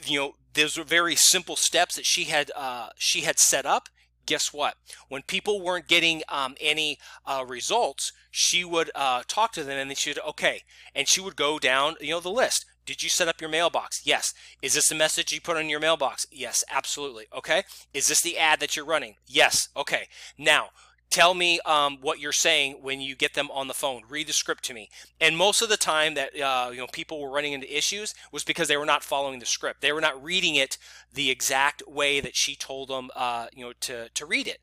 you 0.05 0.19
know 0.19 0.33
those 0.53 0.77
were 0.77 0.83
very 0.83 1.15
simple 1.15 1.55
steps 1.55 1.95
that 1.95 2.05
she 2.05 2.25
had 2.25 2.51
uh, 2.55 2.89
she 2.97 3.21
had 3.21 3.39
set 3.39 3.65
up 3.65 3.89
guess 4.25 4.53
what? 4.53 4.75
When 5.09 5.21
people 5.23 5.61
weren't 5.61 5.87
getting 5.87 6.21
um, 6.29 6.55
any 6.59 6.97
uh, 7.25 7.45
results, 7.47 8.11
she 8.31 8.63
would 8.63 8.91
uh, 8.95 9.23
talk 9.27 9.51
to 9.53 9.63
them 9.63 9.77
and 9.77 9.89
then 9.89 9.95
she'd, 9.95 10.19
okay. 10.19 10.61
And 10.95 11.07
she 11.07 11.21
would 11.21 11.35
go 11.35 11.59
down, 11.59 11.95
you 12.01 12.11
know, 12.11 12.19
the 12.19 12.29
list. 12.29 12.65
Did 12.85 13.01
you 13.01 13.09
set 13.09 13.27
up 13.29 13.39
your 13.39 13.49
mailbox? 13.49 14.01
Yes. 14.05 14.33
Is 14.61 14.73
this 14.73 14.89
the 14.89 14.95
message 14.95 15.31
you 15.31 15.39
put 15.39 15.55
on 15.55 15.69
your 15.69 15.79
mailbox? 15.79 16.25
Yes, 16.31 16.63
absolutely. 16.69 17.25
Okay. 17.35 17.63
Is 17.93 18.07
this 18.07 18.21
the 18.21 18.37
ad 18.37 18.59
that 18.59 18.75
you're 18.75 18.85
running? 18.85 19.15
Yes. 19.25 19.69
Okay. 19.77 20.07
Now, 20.37 20.69
tell 21.13 21.35
me 21.35 21.59
um, 21.59 21.99
what 22.01 22.19
you're 22.19 22.31
saying 22.31 22.79
when 22.81 22.99
you 22.99 23.15
get 23.15 23.35
them 23.35 23.49
on 23.51 23.67
the 23.67 23.73
phone. 23.73 24.01
Read 24.09 24.27
the 24.27 24.33
script 24.33 24.63
to 24.65 24.73
me. 24.73 24.89
And 25.21 25.37
most 25.37 25.61
of 25.61 25.69
the 25.69 25.77
time 25.77 26.15
that 26.15 26.37
uh, 26.39 26.71
you 26.71 26.77
know 26.77 26.87
people 26.87 27.21
were 27.21 27.29
running 27.29 27.53
into 27.53 27.77
issues 27.77 28.15
was 28.31 28.43
because 28.43 28.67
they 28.67 28.77
were 28.77 28.85
not 28.85 29.03
following 29.03 29.39
the 29.39 29.45
script. 29.45 29.81
They 29.81 29.93
were 29.93 30.01
not 30.01 30.21
reading 30.21 30.55
it 30.55 30.77
the 31.13 31.29
exact 31.29 31.83
way 31.87 32.19
that 32.19 32.35
she 32.35 32.55
told 32.55 32.89
them 32.89 33.11
uh, 33.15 33.47
you 33.55 33.63
know 33.63 33.73
to, 33.81 34.09
to 34.09 34.25
read 34.25 34.47
it 34.47 34.59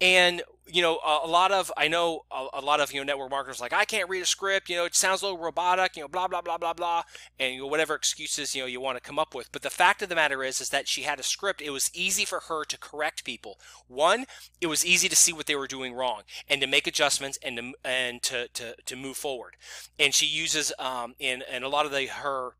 and 0.00 0.42
you 0.66 0.82
know 0.82 0.98
a, 1.04 1.20
a 1.24 1.28
lot 1.28 1.52
of 1.52 1.72
i 1.76 1.88
know 1.88 2.22
a, 2.30 2.46
a, 2.54 2.60
lot 2.60 2.80
of 2.80 2.92
you 2.92 3.00
know 3.00 3.04
network 3.04 3.30
marketers 3.30 3.60
like 3.60 3.72
i 3.72 3.84
can't 3.84 4.08
read 4.08 4.22
a 4.22 4.26
script 4.26 4.68
you 4.68 4.76
know 4.76 4.84
it 4.84 4.94
sounds 4.94 5.22
a 5.22 5.24
little 5.24 5.38
robotic 5.38 5.96
you 5.96 6.02
know 6.02 6.08
blah 6.08 6.28
blah 6.28 6.40
blah 6.40 6.56
blah 6.58 6.72
blah 6.72 7.02
and 7.38 7.54
you 7.54 7.60
know, 7.60 7.66
whatever 7.66 7.94
excuses 7.94 8.54
you 8.54 8.62
know 8.62 8.66
you 8.66 8.80
want 8.80 8.96
to 8.96 9.02
come 9.02 9.18
up 9.18 9.34
with. 9.34 9.50
But 9.52 9.62
the 9.62 9.70
fact 9.70 10.02
of 10.02 10.08
the 10.08 10.14
matter 10.14 10.42
is 10.42 10.60
is 10.60 10.68
that 10.70 10.88
she 10.88 11.02
had 11.02 11.18
a 11.18 11.22
script 11.22 11.60
it 11.60 11.70
was 11.70 11.90
easy 11.94 12.24
for 12.24 12.40
her 12.48 12.64
to 12.64 12.78
correct 12.78 13.24
people. 13.24 13.58
One 13.88 14.26
it 14.60 14.66
was 14.66 14.84
easy 14.84 15.08
to 15.08 15.16
see 15.16 15.32
what 15.32 15.46
they 15.46 15.56
were 15.56 15.66
doing 15.66 15.94
wrong 15.94 16.22
and 16.48 16.60
to 16.60 16.66
make 16.66 16.86
adjustments 16.86 17.38
and 17.42 17.56
to 17.56 17.72
and 17.84 18.22
to 18.22 18.48
to, 18.48 18.74
to 18.84 18.96
move 18.96 19.16
forward. 19.16 19.56
And 19.98 20.14
she 20.14 20.26
uses 20.26 20.72
um 20.78 21.14
in 21.18 21.42
in 21.50 21.62
a 21.62 21.68
lot 21.68 21.86
of 21.86 21.92
the 21.92 22.06
her 22.06 22.54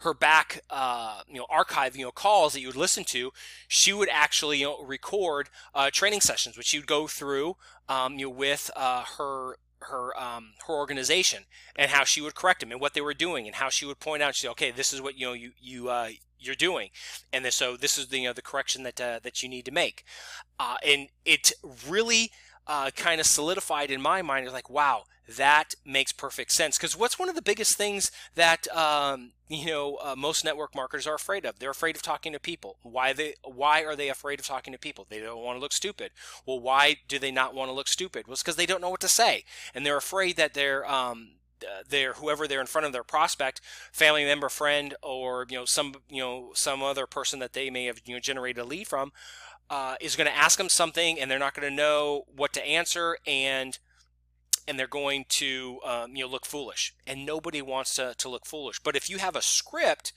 her 0.00 0.14
back, 0.14 0.62
uh, 0.70 1.22
you 1.28 1.36
know, 1.38 1.46
archive, 1.50 1.96
you 1.96 2.04
know, 2.04 2.10
calls 2.10 2.52
that 2.52 2.60
you 2.60 2.68
would 2.68 2.76
listen 2.76 3.04
to, 3.04 3.32
she 3.66 3.92
would 3.92 4.08
actually, 4.10 4.58
you 4.58 4.66
know, 4.66 4.84
record 4.84 5.48
uh, 5.74 5.90
training 5.90 6.20
sessions, 6.20 6.56
which 6.56 6.66
she 6.66 6.78
would 6.78 6.86
go 6.86 7.06
through, 7.06 7.56
um, 7.88 8.18
you 8.18 8.26
know, 8.26 8.30
with 8.30 8.70
uh, 8.76 9.04
her 9.18 9.56
her 9.80 10.18
um, 10.20 10.54
her 10.66 10.74
organization 10.74 11.44
and 11.76 11.90
how 11.90 12.04
she 12.04 12.20
would 12.20 12.34
correct 12.34 12.60
them 12.60 12.72
and 12.72 12.80
what 12.80 12.94
they 12.94 13.00
were 13.00 13.14
doing 13.14 13.46
and 13.46 13.56
how 13.56 13.68
she 13.68 13.86
would 13.86 14.00
point 14.00 14.22
out, 14.22 14.34
she 14.34 14.42
said, 14.42 14.50
okay, 14.50 14.70
this 14.70 14.92
is 14.92 15.00
what 15.00 15.16
you 15.16 15.26
know 15.26 15.32
you 15.32 15.52
you 15.60 15.88
uh, 15.88 16.10
you're 16.38 16.54
doing, 16.54 16.90
and 17.32 17.44
this, 17.44 17.54
so 17.54 17.76
this 17.76 17.98
is 17.98 18.08
the 18.08 18.18
you 18.18 18.28
know 18.28 18.32
the 18.32 18.42
correction 18.42 18.82
that 18.84 19.00
uh, 19.00 19.20
that 19.22 19.42
you 19.42 19.48
need 19.48 19.64
to 19.64 19.72
make, 19.72 20.04
uh, 20.58 20.76
and 20.84 21.08
it 21.24 21.52
really 21.88 22.30
uh, 22.66 22.90
kind 22.90 23.20
of 23.20 23.26
solidified 23.26 23.90
in 23.90 24.00
my 24.00 24.22
mind. 24.22 24.44
It's 24.44 24.54
like, 24.54 24.70
wow, 24.70 25.04
that 25.36 25.74
makes 25.84 26.12
perfect 26.12 26.52
sense. 26.52 26.78
Because 26.78 26.96
what's 26.96 27.18
one 27.18 27.28
of 27.28 27.34
the 27.34 27.42
biggest 27.42 27.76
things 27.76 28.10
that 28.34 28.66
um, 28.74 29.32
you 29.48 29.66
know 29.66 29.96
uh, 29.96 30.14
most 30.16 30.44
network 30.44 30.74
marketers 30.74 31.06
are 31.06 31.14
afraid 31.14 31.44
of? 31.44 31.58
They're 31.58 31.70
afraid 31.70 31.96
of 31.96 32.02
talking 32.02 32.32
to 32.32 32.40
people. 32.40 32.76
Why 32.82 33.12
they? 33.12 33.34
Why 33.44 33.84
are 33.84 33.96
they 33.96 34.08
afraid 34.08 34.40
of 34.40 34.46
talking 34.46 34.72
to 34.72 34.78
people? 34.78 35.06
They 35.08 35.20
don't 35.20 35.42
want 35.42 35.56
to 35.56 35.60
look 35.60 35.72
stupid. 35.72 36.12
Well, 36.46 36.60
why 36.60 36.96
do 37.08 37.18
they 37.18 37.30
not 37.30 37.54
want 37.54 37.68
to 37.68 37.74
look 37.74 37.88
stupid? 37.88 38.26
Well, 38.26 38.32
it's 38.32 38.42
because 38.42 38.56
they 38.56 38.66
don't 38.66 38.80
know 38.80 38.90
what 38.90 39.00
to 39.00 39.08
say, 39.08 39.44
and 39.74 39.84
they're 39.84 39.96
afraid 39.96 40.36
that 40.36 40.54
they're 40.54 40.90
um, 40.90 41.32
their 41.88 42.14
whoever 42.14 42.46
they're 42.46 42.60
in 42.60 42.66
front 42.66 42.86
of 42.86 42.92
their 42.92 43.04
prospect, 43.04 43.60
family 43.92 44.24
member, 44.24 44.48
friend, 44.48 44.94
or 45.02 45.46
you 45.50 45.58
know 45.58 45.64
some 45.64 45.94
you 46.08 46.22
know 46.22 46.52
some 46.54 46.82
other 46.82 47.06
person 47.06 47.38
that 47.40 47.52
they 47.52 47.70
may 47.70 47.84
have 47.84 48.00
you 48.04 48.14
know 48.14 48.20
generated 48.20 48.62
a 48.62 48.66
lead 48.66 48.86
from 48.86 49.12
uh, 49.70 49.96
is 50.00 50.16
going 50.16 50.28
to 50.28 50.36
ask 50.36 50.58
them 50.58 50.68
something 50.68 51.18
and 51.20 51.30
they're 51.30 51.38
not 51.38 51.54
going 51.54 51.68
to 51.68 51.74
know 51.74 52.24
what 52.34 52.52
to 52.54 52.66
answer 52.66 53.18
and 53.26 53.78
and 54.68 54.78
they're 54.78 54.86
going 54.86 55.24
to 55.28 55.80
um, 55.84 56.14
you 56.14 56.22
know 56.24 56.30
look 56.30 56.46
foolish. 56.46 56.94
And 57.06 57.26
nobody 57.26 57.62
wants 57.62 57.96
to, 57.96 58.14
to 58.18 58.28
look 58.28 58.46
foolish. 58.46 58.78
But 58.80 58.94
if 58.94 59.10
you 59.10 59.18
have 59.18 59.34
a 59.34 59.42
script 59.42 60.12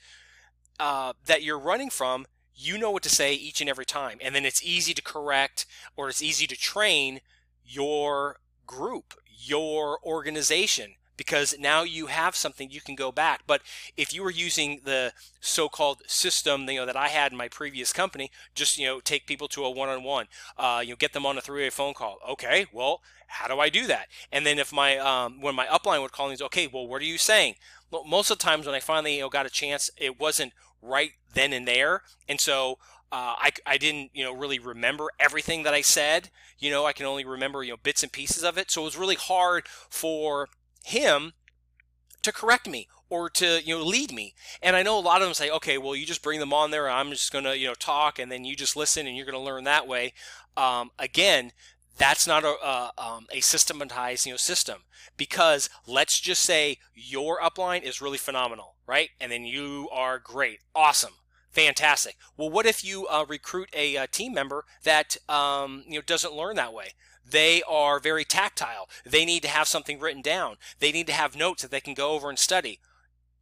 uh, 0.78 1.14
that 1.26 1.42
you're 1.42 1.58
running 1.58 1.90
from 1.90 2.26
you 2.54 2.76
know 2.76 2.90
what 2.90 3.02
to 3.02 3.08
say 3.08 3.32
each 3.32 3.60
and 3.62 3.70
every 3.70 3.86
time. 3.86 4.18
And 4.20 4.34
then 4.34 4.44
it's 4.44 4.62
easy 4.62 4.92
to 4.94 5.02
correct 5.02 5.64
or 5.96 6.08
it's 6.10 6.22
easy 6.22 6.46
to 6.46 6.56
train 6.56 7.20
your 7.64 8.36
group 8.66 9.14
your 9.44 9.98
organization 10.04 10.94
because 11.16 11.54
now 11.58 11.82
you 11.82 12.06
have 12.06 12.34
something 12.36 12.70
you 12.70 12.80
can 12.80 12.94
go 12.94 13.12
back. 13.12 13.42
But 13.46 13.62
if 13.96 14.14
you 14.14 14.22
were 14.22 14.30
using 14.30 14.80
the 14.84 15.12
so-called 15.40 16.02
system, 16.06 16.68
you 16.68 16.80
know, 16.80 16.86
that 16.86 16.96
I 16.96 17.08
had 17.08 17.32
in 17.32 17.38
my 17.38 17.48
previous 17.48 17.92
company, 17.92 18.30
just 18.54 18.78
you 18.78 18.86
know, 18.86 19.00
take 19.00 19.26
people 19.26 19.48
to 19.48 19.64
a 19.64 19.70
one-on-one, 19.70 20.26
uh, 20.56 20.80
you 20.82 20.90
know, 20.90 20.96
get 20.96 21.12
them 21.12 21.26
on 21.26 21.38
a 21.38 21.40
three-way 21.40 21.70
phone 21.70 21.94
call. 21.94 22.18
Okay, 22.28 22.66
well, 22.72 23.00
how 23.26 23.48
do 23.48 23.60
I 23.60 23.68
do 23.68 23.86
that? 23.86 24.08
And 24.30 24.44
then 24.44 24.58
if 24.58 24.72
my 24.72 24.98
um, 24.98 25.40
when 25.40 25.54
my 25.54 25.66
upline 25.66 26.02
would 26.02 26.12
call 26.12 26.28
me, 26.28 26.36
okay, 26.40 26.66
well, 26.66 26.86
what 26.86 27.00
are 27.02 27.06
you 27.06 27.18
saying? 27.18 27.54
Well, 27.90 28.04
most 28.04 28.30
of 28.30 28.38
the 28.38 28.44
times 28.44 28.66
when 28.66 28.74
I 28.74 28.80
finally 28.80 29.16
you 29.16 29.22
know 29.22 29.28
got 29.28 29.46
a 29.46 29.50
chance, 29.50 29.90
it 29.96 30.20
wasn't 30.20 30.52
right 30.80 31.12
then 31.34 31.52
and 31.52 31.66
there, 31.66 32.02
and 32.28 32.40
so 32.40 32.78
uh, 33.10 33.36
I, 33.38 33.50
I 33.66 33.76
didn't 33.78 34.10
you 34.14 34.24
know 34.24 34.34
really 34.34 34.58
remember 34.58 35.08
everything 35.20 35.62
that 35.64 35.74
I 35.74 35.82
said. 35.82 36.30
You 36.58 36.70
know, 36.70 36.86
I 36.86 36.92
can 36.92 37.06
only 37.06 37.24
remember 37.24 37.62
you 37.62 37.72
know 37.72 37.78
bits 37.82 38.02
and 38.02 38.12
pieces 38.12 38.42
of 38.42 38.58
it. 38.58 38.70
So 38.70 38.82
it 38.82 38.84
was 38.84 38.96
really 38.96 39.16
hard 39.16 39.66
for 39.66 40.48
him 40.84 41.32
to 42.22 42.32
correct 42.32 42.68
me 42.68 42.88
or 43.08 43.28
to 43.30 43.60
you 43.64 43.76
know 43.76 43.84
lead 43.84 44.12
me. 44.12 44.34
And 44.62 44.76
i 44.76 44.82
know 44.82 44.98
a 44.98 45.00
lot 45.00 45.22
of 45.22 45.26
them 45.26 45.34
say 45.34 45.50
okay 45.50 45.78
well 45.78 45.96
you 45.96 46.06
just 46.06 46.22
bring 46.22 46.40
them 46.40 46.52
on 46.52 46.70
there 46.70 46.88
i'm 46.88 47.10
just 47.10 47.32
going 47.32 47.44
to 47.44 47.56
you 47.58 47.66
know 47.66 47.74
talk 47.74 48.18
and 48.18 48.30
then 48.30 48.44
you 48.44 48.56
just 48.56 48.76
listen 48.76 49.06
and 49.06 49.16
you're 49.16 49.26
going 49.26 49.38
to 49.38 49.44
learn 49.44 49.64
that 49.64 49.86
way. 49.86 50.12
Um, 50.56 50.90
again 50.98 51.52
that's 51.98 52.26
not 52.26 52.42
a, 52.42 52.56
a, 52.64 52.92
um, 52.96 53.26
a 53.30 53.40
systematized 53.40 54.26
you 54.26 54.32
know 54.32 54.38
system 54.38 54.84
because 55.16 55.68
let's 55.86 56.20
just 56.20 56.42
say 56.42 56.78
your 56.94 57.40
upline 57.40 57.82
is 57.82 58.00
really 58.00 58.18
phenomenal 58.18 58.72
right? 58.86 59.10
And 59.20 59.32
then 59.32 59.44
you 59.44 59.88
are 59.92 60.18
great. 60.18 60.60
Awesome. 60.74 61.14
Fantastic. 61.50 62.16
Well, 62.36 62.50
what 62.50 62.66
if 62.66 62.84
you 62.84 63.06
uh, 63.06 63.24
recruit 63.28 63.68
a, 63.74 63.94
a, 63.96 64.02
uh, 64.02 64.06
team 64.10 64.34
member 64.34 64.64
that 64.84 65.16
um, 65.28 65.84
you 65.86 65.94
know 65.94 66.02
doesn't 66.02 66.34
learn 66.34 66.56
that 66.56 66.72
way? 66.72 66.88
They 67.28 67.62
are 67.68 67.98
very 67.98 68.24
tactile. 68.24 68.88
They 69.04 69.24
need 69.24 69.42
to 69.42 69.48
have 69.48 69.68
something 69.68 69.98
written 69.98 70.22
down. 70.22 70.56
They 70.78 70.92
need 70.92 71.06
to 71.06 71.12
have 71.12 71.36
notes 71.36 71.62
that 71.62 71.70
they 71.70 71.80
can 71.80 71.94
go 71.94 72.10
over 72.10 72.28
and 72.28 72.38
study. 72.38 72.80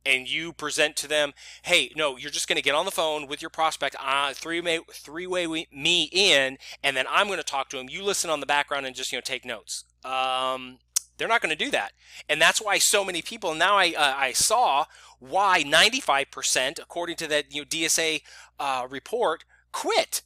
And 0.05 0.31
you 0.31 0.53
present 0.53 0.97
to 0.97 1.09
them, 1.09 1.33
hey, 1.65 1.91
no, 1.95 2.17
you're 2.17 2.31
just 2.31 2.49
going 2.49 2.57
to 2.57 2.63
get 2.63 2.75
on 2.75 2.87
the 2.87 2.91
phone 2.91 3.27
with 3.27 3.43
your 3.43 3.51
prospect, 3.51 3.97
uh, 4.01 4.33
three 4.33 4.63
three 4.93 5.27
way 5.27 5.47
me 5.71 6.09
in, 6.11 6.57
and 6.83 6.97
then 6.97 7.05
I'm 7.11 7.27
going 7.27 7.39
to 7.39 7.45
talk 7.45 7.69
to 7.71 7.79
him. 7.79 7.91
You 7.91 8.03
listen 8.03 8.31
on 8.31 8.41
the 8.41 8.47
background 8.47 8.87
and 8.87 8.97
just 8.97 9.13
you 9.13 9.19
know 9.19 9.23
take 9.23 9.45
notes. 9.45 9.85
Um, 10.03 10.79
they're 11.19 11.29
not 11.29 11.43
going 11.43 11.55
to 11.55 11.65
do 11.65 11.71
that, 11.73 11.93
and 12.31 12.41
that's 12.41 12.63
why 12.63 12.79
so 12.79 13.05
many 13.05 13.21
people. 13.21 13.55
Now 13.55 13.77
I 13.77 13.93
uh, 13.95 14.15
I 14.17 14.33
saw 14.33 14.87
why 15.19 15.63
95%, 15.63 16.79
according 16.81 17.17
to 17.17 17.27
that 17.27 17.55
you 17.55 17.61
know 17.61 17.67
DSA 17.67 18.23
uh, 18.59 18.87
report, 18.89 19.45
quit 19.71 20.23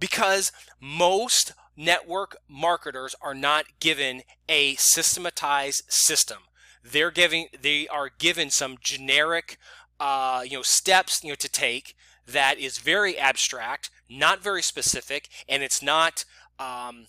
because 0.00 0.50
most 0.80 1.52
network 1.76 2.36
marketers 2.48 3.14
are 3.20 3.34
not 3.34 3.66
given 3.80 4.22
a 4.48 4.74
systematized 4.76 5.84
system. 5.88 6.38
They're 6.82 7.10
giving 7.10 7.48
they 7.60 7.88
are 7.88 8.10
given 8.18 8.50
some 8.50 8.76
generic 8.80 9.58
uh, 9.98 10.42
you 10.44 10.58
know 10.58 10.62
steps 10.62 11.22
you 11.22 11.30
know 11.30 11.36
to 11.36 11.48
take 11.48 11.94
that 12.26 12.58
is 12.58 12.78
very 12.78 13.18
abstract, 13.18 13.90
not 14.08 14.42
very 14.42 14.62
specific, 14.62 15.28
and 15.48 15.62
it's 15.62 15.82
not 15.82 16.24
um, 16.58 17.06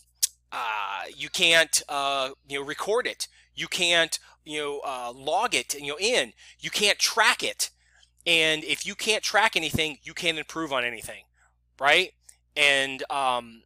uh, 0.51 1.03
you 1.15 1.29
can't 1.29 1.81
uh, 1.87 2.31
you 2.47 2.59
know 2.59 2.65
record 2.65 3.07
it. 3.07 3.27
You 3.55 3.67
can't 3.67 4.17
you 4.43 4.59
know 4.59 4.81
uh, 4.85 5.11
log 5.15 5.55
it 5.55 5.73
you 5.75 5.87
know 5.87 5.99
in. 5.99 6.33
You 6.59 6.69
can't 6.69 6.99
track 6.99 7.43
it. 7.43 7.69
And 8.25 8.63
if 8.63 8.85
you 8.85 8.93
can't 8.93 9.23
track 9.23 9.55
anything, 9.55 9.97
you 10.03 10.13
can't 10.13 10.37
improve 10.37 10.71
on 10.71 10.83
anything, 10.83 11.23
right? 11.79 12.11
And 12.55 13.03
um, 13.09 13.63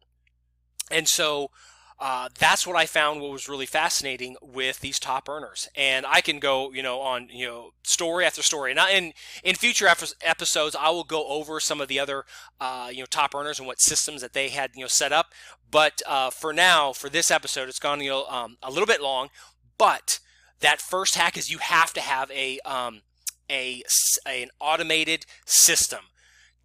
and 0.90 1.08
so 1.08 1.50
uh, 1.98 2.28
that's 2.38 2.66
what 2.66 2.76
I 2.76 2.84
found 2.84 3.20
what 3.20 3.30
was 3.32 3.48
really 3.48 3.64
fascinating 3.64 4.36
with 4.42 4.80
these 4.80 4.98
top 4.98 5.28
earners. 5.28 5.68
And 5.74 6.04
I 6.06 6.20
can 6.20 6.38
go, 6.38 6.70
you 6.72 6.82
know, 6.82 7.00
on, 7.00 7.28
you 7.32 7.46
know, 7.46 7.70
story 7.84 8.26
after 8.26 8.42
story. 8.42 8.70
And 8.70 8.78
I, 8.78 8.90
in, 8.90 9.12
in 9.42 9.54
future 9.54 9.88
episodes, 9.88 10.76
I 10.78 10.90
will 10.90 11.04
go 11.04 11.26
over 11.26 11.58
some 11.58 11.80
of 11.80 11.88
the 11.88 11.98
other, 11.98 12.24
uh, 12.60 12.90
you 12.92 13.00
know, 13.00 13.06
top 13.06 13.34
earners 13.34 13.58
and 13.58 13.66
what 13.66 13.80
systems 13.80 14.20
that 14.20 14.34
they 14.34 14.50
had, 14.50 14.72
you 14.74 14.82
know, 14.82 14.88
set 14.88 15.10
up. 15.10 15.32
But 15.70 16.02
uh, 16.06 16.28
for 16.30 16.52
now, 16.52 16.92
for 16.92 17.08
this 17.08 17.30
episode, 17.30 17.70
it's 17.70 17.78
gone, 17.78 18.02
you 18.02 18.10
know, 18.10 18.26
um, 18.26 18.58
a 18.62 18.70
little 18.70 18.86
bit 18.86 19.00
long. 19.00 19.30
But 19.78 20.20
that 20.60 20.82
first 20.82 21.14
hack 21.14 21.38
is 21.38 21.50
you 21.50 21.58
have 21.58 21.94
to 21.94 22.00
have 22.02 22.30
a, 22.30 22.58
um, 22.60 23.02
a, 23.50 23.82
an 24.26 24.48
automated 24.60 25.24
system 25.46 26.00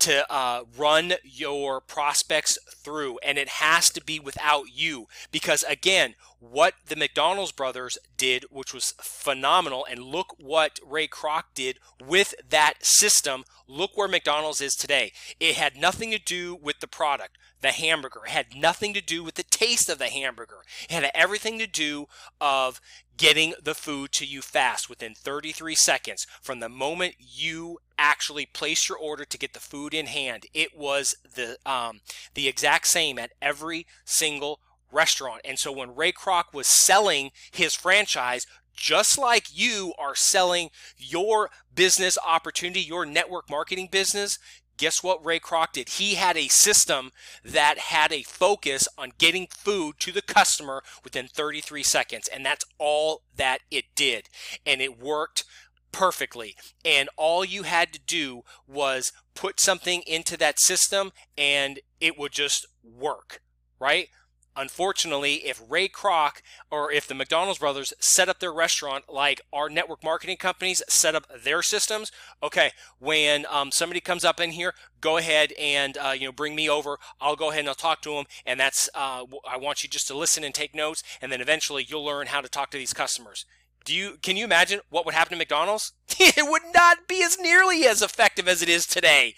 to 0.01 0.31
uh, 0.31 0.63
run 0.77 1.13
your 1.23 1.79
prospects 1.81 2.57
through, 2.69 3.19
and 3.19 3.37
it 3.37 3.47
has 3.47 3.89
to 3.91 4.03
be 4.03 4.19
without 4.19 4.65
you. 4.73 5.07
Because 5.31 5.63
again, 5.63 6.15
what 6.41 6.73
the 6.87 6.95
McDonald's 6.95 7.51
brothers 7.51 7.97
did, 8.17 8.45
which 8.49 8.73
was 8.73 8.93
phenomenal, 8.99 9.85
and 9.89 10.03
look 10.03 10.35
what 10.39 10.79
Ray 10.85 11.07
Kroc 11.07 11.43
did 11.53 11.77
with 12.03 12.33
that 12.49 12.83
system. 12.83 13.45
Look 13.67 13.95
where 13.95 14.07
McDonald's 14.07 14.59
is 14.59 14.75
today. 14.75 15.13
It 15.39 15.55
had 15.55 15.77
nothing 15.77 16.11
to 16.11 16.19
do 16.19 16.57
with 16.61 16.79
the 16.79 16.87
product 16.87 17.37
the 17.61 17.69
hamburger. 17.69 18.21
It 18.25 18.31
had 18.31 18.55
nothing 18.55 18.93
to 18.95 19.01
do 19.01 19.23
with 19.23 19.35
the 19.35 19.43
taste 19.43 19.87
of 19.87 19.99
the 19.99 20.09
hamburger. 20.09 20.63
It 20.83 20.91
had 20.91 21.11
everything 21.13 21.59
to 21.59 21.67
do 21.67 22.07
of 22.39 22.81
getting 23.17 23.53
the 23.61 23.75
food 23.75 24.11
to 24.13 24.25
you 24.25 24.41
fast 24.41 24.89
within 24.89 25.13
33 25.13 25.75
seconds 25.75 26.25
from 26.41 26.59
the 26.59 26.69
moment 26.69 27.15
you 27.19 27.77
actually 27.97 28.47
place 28.47 28.89
your 28.89 28.97
order 28.97 29.25
to 29.25 29.37
get 29.37 29.53
the 29.53 29.59
food 29.59 29.93
in 29.93 30.07
hand. 30.07 30.47
It 30.53 30.75
was 30.75 31.15
the 31.35 31.57
um, 31.65 32.01
the 32.33 32.47
exact 32.47 32.87
same 32.87 33.19
at 33.19 33.31
every 33.41 33.85
single 34.05 34.59
restaurant. 34.91 35.41
And 35.45 35.57
so 35.59 35.71
when 35.71 35.95
Ray 35.95 36.11
Kroc 36.11 36.53
was 36.53 36.67
selling 36.67 37.31
his 37.51 37.75
franchise, 37.75 38.45
just 38.73 39.17
like 39.17 39.47
you 39.55 39.93
are 39.99 40.15
selling 40.15 40.69
your 40.97 41.49
business 41.73 42.17
opportunity, 42.25 42.81
your 42.81 43.05
network 43.05 43.49
marketing 43.49 43.89
business, 43.91 44.39
guess 44.77 45.03
what 45.03 45.23
Ray 45.23 45.39
Kroc 45.39 45.73
did? 45.73 45.89
He 45.89 46.15
had 46.15 46.35
a 46.35 46.47
system 46.47 47.11
that 47.43 47.77
had 47.77 48.11
a 48.11 48.23
focus 48.23 48.87
on 48.97 49.11
getting 49.19 49.47
food 49.51 49.95
to 49.99 50.11
the 50.11 50.23
customer 50.23 50.81
within 51.03 51.27
33 51.27 51.83
seconds. 51.83 52.27
And 52.27 52.43
that's 52.43 52.65
all 52.79 53.21
that 53.35 53.59
it 53.69 53.85
did. 53.95 54.29
And 54.65 54.81
it 54.81 54.99
worked 54.99 55.43
perfectly. 55.91 56.55
And 56.83 57.09
all 57.15 57.45
you 57.45 57.63
had 57.63 57.93
to 57.93 57.99
do 57.99 58.43
was 58.67 59.11
put 59.35 59.59
something 59.59 60.01
into 60.07 60.37
that 60.37 60.59
system 60.59 61.11
and 61.37 61.79
it 61.99 62.17
would 62.17 62.31
just 62.31 62.65
work, 62.83 63.41
right? 63.79 64.07
Unfortunately, 64.55 65.35
if 65.45 65.61
Ray 65.69 65.87
Kroc 65.87 66.41
or 66.69 66.91
if 66.91 67.07
the 67.07 67.15
McDonald's 67.15 67.59
brothers 67.59 67.93
set 67.99 68.27
up 68.27 68.39
their 68.39 68.51
restaurant 68.51 69.05
like 69.07 69.41
our 69.53 69.69
network 69.69 70.03
marketing 70.03 70.37
companies 70.37 70.83
set 70.89 71.15
up 71.15 71.25
their 71.43 71.61
systems, 71.61 72.11
okay, 72.43 72.71
when 72.99 73.45
um, 73.49 73.71
somebody 73.71 74.01
comes 74.01 74.25
up 74.25 74.39
in 74.39 74.51
here, 74.51 74.73
go 74.99 75.17
ahead 75.17 75.53
and 75.53 75.97
uh, 75.97 76.11
you 76.11 76.25
know 76.25 76.31
bring 76.31 76.55
me 76.55 76.69
over. 76.69 76.97
I'll 77.21 77.35
go 77.35 77.49
ahead 77.49 77.61
and 77.61 77.69
I'll 77.69 77.75
talk 77.75 78.01
to 78.01 78.11
them, 78.11 78.25
and 78.45 78.59
that's 78.59 78.89
uh, 78.93 79.23
I 79.49 79.57
want 79.57 79.83
you 79.83 79.89
just 79.89 80.07
to 80.07 80.17
listen 80.17 80.43
and 80.43 80.53
take 80.53 80.75
notes, 80.75 81.01
and 81.21 81.31
then 81.31 81.41
eventually 81.41 81.85
you'll 81.87 82.05
learn 82.05 82.27
how 82.27 82.41
to 82.41 82.49
talk 82.49 82.71
to 82.71 82.77
these 82.77 82.93
customers. 82.93 83.45
Do 83.83 83.95
you 83.95 84.17
can 84.21 84.37
you 84.37 84.45
imagine 84.45 84.81
what 84.89 85.05
would 85.05 85.15
happen 85.15 85.31
to 85.31 85.37
McDonald's? 85.37 85.93
it 86.19 86.49
would 86.49 86.61
not 86.73 87.07
be 87.07 87.23
as 87.23 87.39
nearly 87.39 87.85
as 87.85 88.01
effective 88.01 88.47
as 88.47 88.61
it 88.61 88.69
is 88.69 88.85
today. 88.85 89.35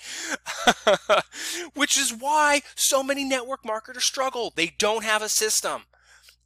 Which 1.74 1.98
is 1.98 2.14
why 2.14 2.62
so 2.76 3.04
many 3.04 3.24
network 3.24 3.66
marketers 3.66 4.04
struggle. 4.04 4.52
They 4.56 4.74
don't 4.78 5.04
have 5.04 5.22
a 5.22 5.30
system. 5.30 5.84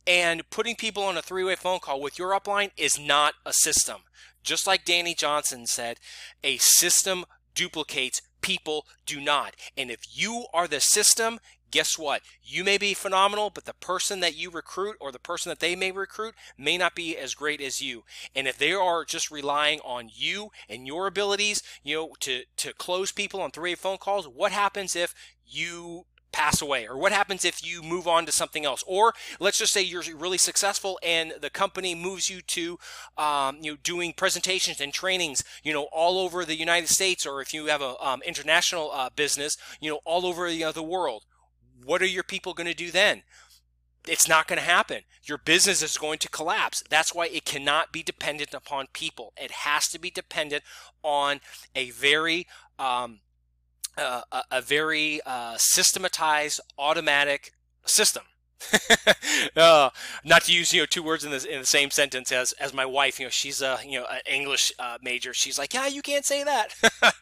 And 0.06 0.50
putting 0.50 0.76
people 0.76 1.04
on 1.04 1.18
a 1.18 1.22
three-way 1.22 1.56
phone 1.56 1.80
call 1.80 2.00
with 2.00 2.18
your 2.18 2.32
upline 2.32 2.72
is 2.78 2.98
not 2.98 3.34
a 3.46 3.52
system. 3.52 4.04
Just 4.42 4.66
like 4.66 4.86
Dani 4.86 5.18
Johnson 5.18 5.66
said, 5.66 6.00
a 6.44 6.56
system 6.58 7.26
duplicates, 7.54 8.22
people 8.40 8.86
do 9.06 9.20
not. 9.20 9.56
And 9.76 9.92
if 9.92 10.00
you 10.14 10.46
are 10.54 10.68
the 10.68 10.80
system, 10.80 11.40
guess 11.72 11.98
what? 11.98 12.22
You 12.44 12.64
may 12.64 12.78
be 12.78 12.94
phenomenal, 12.94 13.50
but 13.50 13.66
the 13.66 13.74
person 13.74 14.20
that 14.22 14.36
you 14.36 14.50
recruit 14.50 14.98
or 15.00 15.12
the 15.12 15.20
person 15.20 15.50
that 15.50 15.60
they 15.60 15.76
may 15.76 15.92
recruit 15.92 16.36
may 16.58 16.78
not 16.78 16.96
be 16.96 17.18
as 17.18 17.36
great 17.36 17.62
as 17.62 17.82
you. 17.82 18.04
And 18.36 18.48
if 18.48 18.58
they 18.58 18.74
are 18.74 19.06
just 19.06 19.32
relying 19.32 19.80
on 19.82 20.10
you 20.14 20.52
and 20.70 20.88
your 20.88 21.08
abilities, 21.08 21.62
you 21.84 21.96
know, 21.96 22.10
to, 22.22 22.44
to 22.58 22.74
close 22.74 23.12
people 23.12 23.42
on 23.42 23.52
three 23.52 23.76
phone 23.76 23.98
calls, 23.98 24.28
what 24.28 24.52
happens 24.52 24.96
if 24.96 25.14
you 25.46 26.06
pass 26.32 26.62
away 26.62 26.88
or 26.88 26.98
what 26.98 27.12
happens 27.12 27.46
if 27.46 27.66
you 27.66 27.82
move 27.82 28.08
on 28.08 28.26
to 28.26 28.32
something 28.32 28.66
else 28.66 28.84
or 28.86 29.14
let's 29.40 29.58
just 29.58 29.74
say 29.74 29.82
you're 29.82 30.04
really 30.16 30.38
successful 30.38 31.00
and 31.02 31.34
the 31.42 31.50
company 31.50 31.96
moves 31.96 32.30
you 32.30 32.42
to 32.42 32.78
um, 33.18 33.58
you 33.62 33.72
know 33.72 33.78
doing 33.82 34.14
presentations 34.14 34.82
and 34.82 34.94
trainings 34.94 35.44
you 35.64 35.74
know 35.74 35.88
all 35.92 36.20
over 36.20 36.44
the 36.44 36.56
united 36.56 36.90
states 36.90 37.26
or 37.26 37.42
if 37.42 37.54
you 37.54 37.68
have 37.68 37.82
a 37.82 37.96
um, 38.06 38.22
international 38.24 38.92
uh, 38.92 39.10
business 39.16 39.58
you 39.80 39.90
know 39.90 40.00
all 40.06 40.26
over 40.26 40.52
know, 40.52 40.72
the 40.72 40.84
world 40.84 41.26
what 41.84 42.02
are 42.02 42.08
your 42.08 42.24
people 42.24 42.54
going 42.54 42.68
to 42.68 42.74
do 42.74 42.92
then? 42.92 43.24
It's 44.08 44.28
not 44.28 44.48
going 44.48 44.60
to 44.60 44.66
happen. 44.66 45.02
Your 45.24 45.38
business 45.38 45.82
is 45.82 45.98
going 45.98 46.20
to 46.20 46.30
collapse. 46.30 46.84
That's 46.90 47.14
why 47.14 47.28
it 47.28 47.44
cannot 47.44 47.92
be 47.92 48.04
dependent 48.04 48.54
upon 48.54 48.88
people. 48.94 49.34
It 49.36 49.52
has 49.52 49.88
to 49.90 50.00
be 50.00 50.10
dependent 50.10 50.64
on 51.04 51.42
a 51.76 51.90
very 51.92 52.48
um, 52.80 53.20
uh, 53.98 54.22
a, 54.32 54.44
a, 54.52 54.62
very 54.62 55.20
uh, 55.26 55.56
systematized, 55.58 56.62
automatic 56.78 57.52
system. 57.84 58.24
uh, 59.56 59.90
not 60.24 60.44
to 60.44 60.54
use 60.54 60.74
you 60.74 60.82
know 60.82 60.86
two 60.86 61.04
words 61.04 61.24
in 61.24 61.32
the 61.32 61.54
in 61.54 61.60
the 61.60 61.66
same 61.66 61.92
sentence 61.92 62.32
as 62.32 62.54
as 62.54 62.74
my 62.74 62.86
wife. 62.86 63.20
You 63.20 63.28
know, 63.28 63.30
she's 63.30 63.62
a 63.62 63.80
you 63.86 64.00
know 64.00 64.06
an 64.10 64.22
English 64.26 64.72
uh, 64.80 64.98
major. 65.02 65.34
She's 65.34 65.58
like, 65.58 65.74
yeah, 65.74 65.88
you 65.88 66.02
can't 66.02 66.26
say 66.26 66.44
that. 66.44 66.74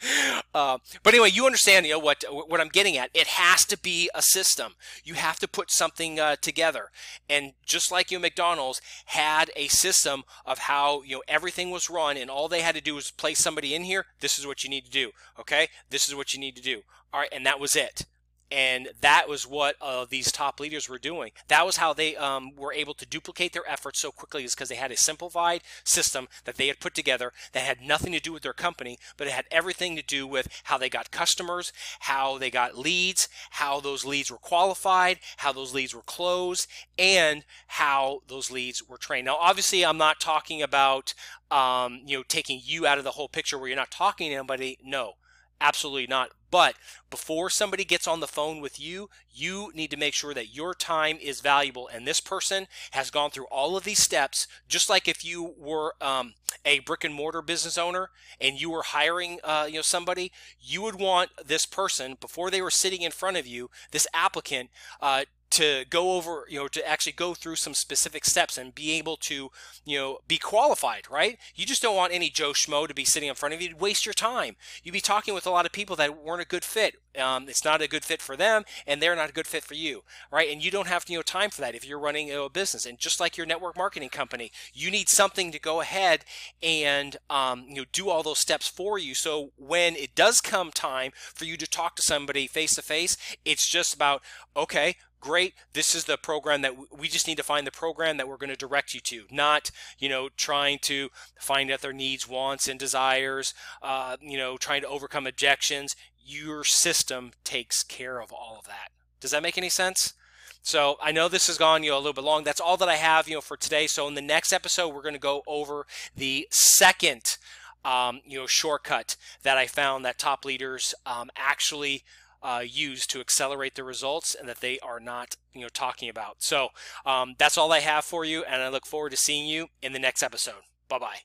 uh, 0.53 0.77
but 1.03 1.13
anyway, 1.13 1.29
you 1.31 1.45
understand 1.45 1.85
you 1.85 1.93
know 1.93 1.99
what 1.99 2.23
what 2.29 2.61
I'm 2.61 2.69
getting 2.69 2.97
at. 2.97 3.09
It 3.13 3.27
has 3.27 3.65
to 3.65 3.77
be 3.77 4.09
a 4.15 4.21
system. 4.21 4.75
You 5.03 5.15
have 5.15 5.39
to 5.39 5.47
put 5.47 5.71
something 5.71 6.19
uh, 6.19 6.37
together. 6.37 6.89
And 7.29 7.53
just 7.65 7.91
like 7.91 8.11
you, 8.11 8.17
know, 8.17 8.23
McDonald's 8.23 8.81
had 9.05 9.51
a 9.55 9.67
system 9.67 10.23
of 10.45 10.59
how 10.59 11.03
you 11.03 11.17
know 11.17 11.23
everything 11.27 11.71
was 11.71 11.89
run, 11.89 12.17
and 12.17 12.29
all 12.29 12.47
they 12.47 12.61
had 12.61 12.75
to 12.75 12.81
do 12.81 12.95
was 12.95 13.11
place 13.11 13.39
somebody 13.39 13.75
in 13.75 13.83
here. 13.83 14.05
This 14.19 14.39
is 14.39 14.47
what 14.47 14.63
you 14.63 14.69
need 14.69 14.85
to 14.85 14.91
do. 14.91 15.11
Okay, 15.39 15.67
this 15.89 16.07
is 16.07 16.15
what 16.15 16.33
you 16.33 16.39
need 16.39 16.55
to 16.55 16.61
do. 16.61 16.81
All 17.13 17.19
right, 17.19 17.29
and 17.31 17.45
that 17.45 17.59
was 17.59 17.75
it 17.75 18.05
and 18.51 18.89
that 19.01 19.27
was 19.27 19.47
what 19.47 19.75
uh, 19.81 20.05
these 20.07 20.31
top 20.31 20.59
leaders 20.59 20.87
were 20.87 20.99
doing. 20.99 21.31
That 21.47 21.65
was 21.65 21.77
how 21.77 21.93
they 21.93 22.15
um, 22.15 22.51
were 22.55 22.73
able 22.73 22.93
to 22.95 23.05
duplicate 23.05 23.53
their 23.53 23.67
efforts 23.67 23.99
so 23.99 24.11
quickly, 24.11 24.43
is 24.43 24.53
because 24.53 24.69
they 24.69 24.75
had 24.75 24.91
a 24.91 24.97
simplified 24.97 25.61
system 25.83 26.27
that 26.45 26.55
they 26.55 26.67
had 26.67 26.79
put 26.79 26.93
together 26.93 27.31
that 27.53 27.63
had 27.63 27.81
nothing 27.81 28.11
to 28.13 28.19
do 28.19 28.31
with 28.31 28.43
their 28.43 28.53
company, 28.53 28.97
but 29.17 29.27
it 29.27 29.33
had 29.33 29.45
everything 29.49 29.95
to 29.95 30.03
do 30.03 30.27
with 30.27 30.47
how 30.65 30.77
they 30.77 30.89
got 30.89 31.11
customers, 31.11 31.73
how 32.01 32.37
they 32.37 32.51
got 32.51 32.77
leads, 32.77 33.27
how 33.51 33.79
those 33.79 34.05
leads 34.05 34.31
were 34.31 34.37
qualified, 34.37 35.19
how 35.37 35.51
those 35.51 35.73
leads 35.73 35.95
were 35.95 36.01
closed, 36.01 36.67
and 36.99 37.43
how 37.67 38.21
those 38.27 38.51
leads 38.51 38.87
were 38.87 38.97
trained. 38.97 39.25
Now, 39.25 39.37
obviously, 39.39 39.83
I'm 39.83 39.97
not 39.97 40.19
talking 40.19 40.61
about 40.61 41.13
um, 41.51 42.01
you 42.05 42.17
know 42.17 42.23
taking 42.27 42.61
you 42.63 42.85
out 42.85 42.97
of 42.97 43.03
the 43.03 43.11
whole 43.11 43.29
picture 43.29 43.57
where 43.57 43.67
you're 43.67 43.75
not 43.77 43.91
talking 43.91 44.29
to 44.29 44.35
anybody. 44.35 44.77
No, 44.83 45.13
absolutely 45.59 46.07
not. 46.07 46.29
But 46.55 46.75
before 47.09 47.49
somebody 47.49 47.83
gets 47.83 48.07
on 48.07 48.21
the 48.21 48.29
phone 48.29 48.61
with 48.61 48.79
you, 48.79 49.09
you 49.29 49.73
need 49.75 49.91
to 49.91 49.97
make 49.97 50.13
sure 50.13 50.33
that 50.33 50.55
your 50.55 50.73
time 50.73 51.17
is 51.21 51.41
valuable. 51.41 51.89
And 51.89 52.07
this 52.07 52.21
person 52.21 52.67
has 52.91 53.11
gone 53.11 53.29
through 53.29 53.47
all 53.47 53.75
of 53.75 53.83
these 53.83 53.99
steps, 53.99 54.47
just 54.69 54.89
like 54.89 55.09
if 55.09 55.25
you 55.25 55.53
were 55.57 55.95
um, 55.99 56.35
a 56.63 56.79
brick 56.79 57.03
and 57.03 57.13
mortar 57.13 57.41
business 57.41 57.77
owner 57.77 58.09
and 58.39 58.61
you 58.61 58.69
were 58.69 58.83
hiring, 58.83 59.39
uh, 59.43 59.65
you 59.67 59.75
know, 59.75 59.81
somebody, 59.81 60.31
you 60.57 60.81
would 60.81 60.95
want 60.95 61.31
this 61.45 61.65
person 61.65 62.15
before 62.21 62.49
they 62.49 62.61
were 62.61 62.71
sitting 62.71 63.01
in 63.01 63.11
front 63.11 63.35
of 63.35 63.45
you, 63.45 63.69
this 63.91 64.07
applicant, 64.13 64.69
uh, 65.01 65.25
to 65.55 65.85
go 65.89 66.17
over, 66.17 66.45
you 66.49 66.59
know, 66.59 66.67
to 66.67 66.85
actually 66.85 67.13
go 67.13 67.33
through 67.33 67.55
some 67.55 67.73
specific 67.73 68.25
steps 68.25 68.57
and 68.57 68.75
be 68.75 68.91
able 68.91 69.15
to, 69.15 69.49
you 69.85 69.97
know, 69.97 70.19
be 70.27 70.37
qualified, 70.37 71.09
right? 71.09 71.37
You 71.55 71.65
just 71.65 71.81
don't 71.81 71.95
want 71.95 72.13
any 72.13 72.29
Joe 72.29 72.51
Schmo 72.51 72.85
to 72.89 72.93
be 72.93 73.05
sitting 73.05 73.29
in 73.29 73.35
front 73.35 73.55
of 73.55 73.61
you 73.61 73.69
to 73.69 73.75
waste 73.75 74.05
your 74.05 74.13
time. 74.13 74.57
You'd 74.83 74.91
be 74.91 74.99
talking 74.99 75.33
with 75.33 75.47
a 75.47 75.51
lot 75.51 75.65
of 75.65 75.71
people 75.71 75.95
that 75.95 76.21
weren't 76.21 76.41
a 76.41 76.45
good 76.45 76.65
fit. 76.65 76.95
Um, 77.17 77.47
it's 77.47 77.63
not 77.63 77.81
a 77.81 77.87
good 77.87 78.03
fit 78.03 78.21
for 78.21 78.35
them, 78.35 78.63
and 78.85 79.01
they're 79.01 79.15
not 79.15 79.29
a 79.29 79.33
good 79.33 79.47
fit 79.47 79.63
for 79.63 79.75
you, 79.75 80.03
right? 80.29 80.51
And 80.51 80.61
you 80.61 80.69
don't 80.69 80.87
have 80.87 81.05
you 81.07 81.17
know 81.17 81.21
time 81.21 81.49
for 81.49 81.61
that 81.61 81.73
if 81.73 81.87
you're 81.87 81.97
running 81.97 82.29
a 82.33 82.49
business. 82.49 82.85
And 82.85 82.97
just 82.97 83.21
like 83.21 83.37
your 83.37 83.45
network 83.45 83.77
marketing 83.77 84.09
company, 84.09 84.51
you 84.73 84.91
need 84.91 85.07
something 85.07 85.53
to 85.53 85.59
go 85.59 85.79
ahead 85.79 86.25
and 86.61 87.15
um, 87.29 87.65
you 87.69 87.75
know 87.75 87.85
do 87.93 88.09
all 88.09 88.23
those 88.23 88.39
steps 88.39 88.67
for 88.67 88.99
you. 88.99 89.15
So 89.15 89.51
when 89.55 89.95
it 89.95 90.15
does 90.15 90.41
come 90.41 90.71
time 90.71 91.11
for 91.15 91.45
you 91.45 91.55
to 91.55 91.67
talk 91.67 91.95
to 91.95 92.01
somebody 92.01 92.47
face 92.47 92.75
to 92.75 92.81
face, 92.81 93.15
it's 93.45 93.69
just 93.69 93.93
about 93.93 94.21
okay 94.57 94.97
great 95.25 95.55
this 95.73 95.95
is 95.95 96.03
the 96.03 96.17
program 96.17 96.61
that 96.61 96.75
we 96.95 97.07
just 97.07 97.27
need 97.27 97.35
to 97.35 97.41
find 97.41 97.65
the 97.65 97.71
program 97.71 98.17
that 98.17 98.27
we're 98.27 98.37
going 98.37 98.47
to 98.47 98.55
direct 98.55 98.93
you 98.93 98.99
to 98.99 99.23
not 99.31 99.71
you 99.97 100.07
know 100.07 100.29
trying 100.37 100.77
to 100.77 101.09
find 101.39 101.71
out 101.71 101.81
their 101.81 101.91
needs 101.91 102.29
wants 102.29 102.67
and 102.67 102.79
desires 102.79 103.55
uh, 103.81 104.17
you 104.21 104.37
know 104.37 104.55
trying 104.55 104.81
to 104.81 104.87
overcome 104.87 105.25
objections 105.25 105.95
your 106.23 106.63
system 106.63 107.31
takes 107.43 107.81
care 107.81 108.21
of 108.21 108.31
all 108.31 108.55
of 108.59 108.67
that 108.67 108.89
does 109.19 109.31
that 109.31 109.41
make 109.41 109.57
any 109.57 109.67
sense 109.67 110.13
so 110.61 110.97
I 111.01 111.11
know 111.11 111.27
this 111.27 111.47
has 111.47 111.57
gone 111.57 111.83
you 111.83 111.89
know 111.89 111.97
a 111.97 111.99
little 111.99 112.13
bit 112.13 112.23
long. 112.23 112.43
That's 112.43 112.59
all 112.59 112.75
that 112.77 112.89
I 112.89 112.95
have 112.95 113.27
you 113.27 113.35
know 113.35 113.41
for 113.41 113.55
today. 113.55 113.85
So 113.85 114.07
in 114.07 114.15
the 114.15 114.21
next 114.21 114.51
episode, 114.51 114.95
we're 114.95 115.03
going 115.03 115.13
to 115.13 115.19
go 115.19 115.43
over 115.45 115.85
the 116.15 116.47
second 116.49 117.37
um, 117.85 118.21
you 118.25 118.39
know 118.39 118.47
shortcut 118.47 119.15
that 119.43 119.59
I 119.59 119.67
found 119.67 120.03
that 120.05 120.17
top 120.17 120.43
leaders 120.43 120.95
um, 121.05 121.29
actually 121.35 122.03
uh, 122.45 122.61
use 122.63 123.07
to 123.07 123.19
accelerate 123.19 123.73
the 123.73 123.83
results 123.83 124.35
and 124.35 124.47
that 124.47 124.61
they 124.61 124.77
are 124.79 124.99
not 124.99 125.35
you 125.53 125.61
know 125.61 125.69
talking 125.69 126.09
about. 126.09 126.37
So 126.39 126.69
um, 127.05 127.35
that's 127.39 127.57
all 127.57 127.73
I 127.73 127.79
have 127.79 128.05
for 128.05 128.23
you, 128.23 128.43
and 128.43 128.61
I 128.61 128.69
look 128.69 128.85
forward 128.85 129.09
to 129.09 129.17
seeing 129.17 129.47
you 129.47 129.67
in 129.81 129.93
the 129.93 129.99
next 129.99 130.21
episode. 130.21 130.63
Bye 130.87 130.99
bye. 130.99 131.17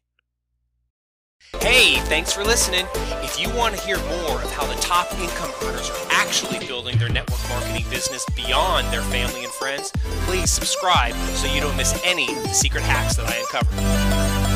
Hey, 1.61 1.97
thanks 2.07 2.33
for 2.33 2.45
listening. 2.45 2.87
If 3.23 3.41
you 3.41 3.51
want 3.57 3.75
to 3.75 3.83
hear 3.85 3.99
more 3.99 4.43
of 4.43 4.53
how 4.53 4.67
the 4.67 4.81
top 4.81 5.13
income 5.19 5.51
earners 5.63 5.91
are 5.91 6.07
actually 6.11 6.65
building 6.67 6.97
their 6.99 7.09
network 7.09 7.41
marketing 7.49 7.85
business 7.91 8.25
beyond 8.37 8.93
their 8.93 9.03
family 9.03 9.45
and 9.45 9.53
friends, 9.53 9.91
please 10.27 10.51
subscribe 10.51 11.15
so 11.15 11.53
you 11.53 11.61
don't 11.61 11.77
miss 11.77 12.01
any 12.05 12.29
secret 12.53 12.83
hacks 12.83 13.17
that 13.17 13.27
I 13.27 13.37
uncover. 13.39 14.50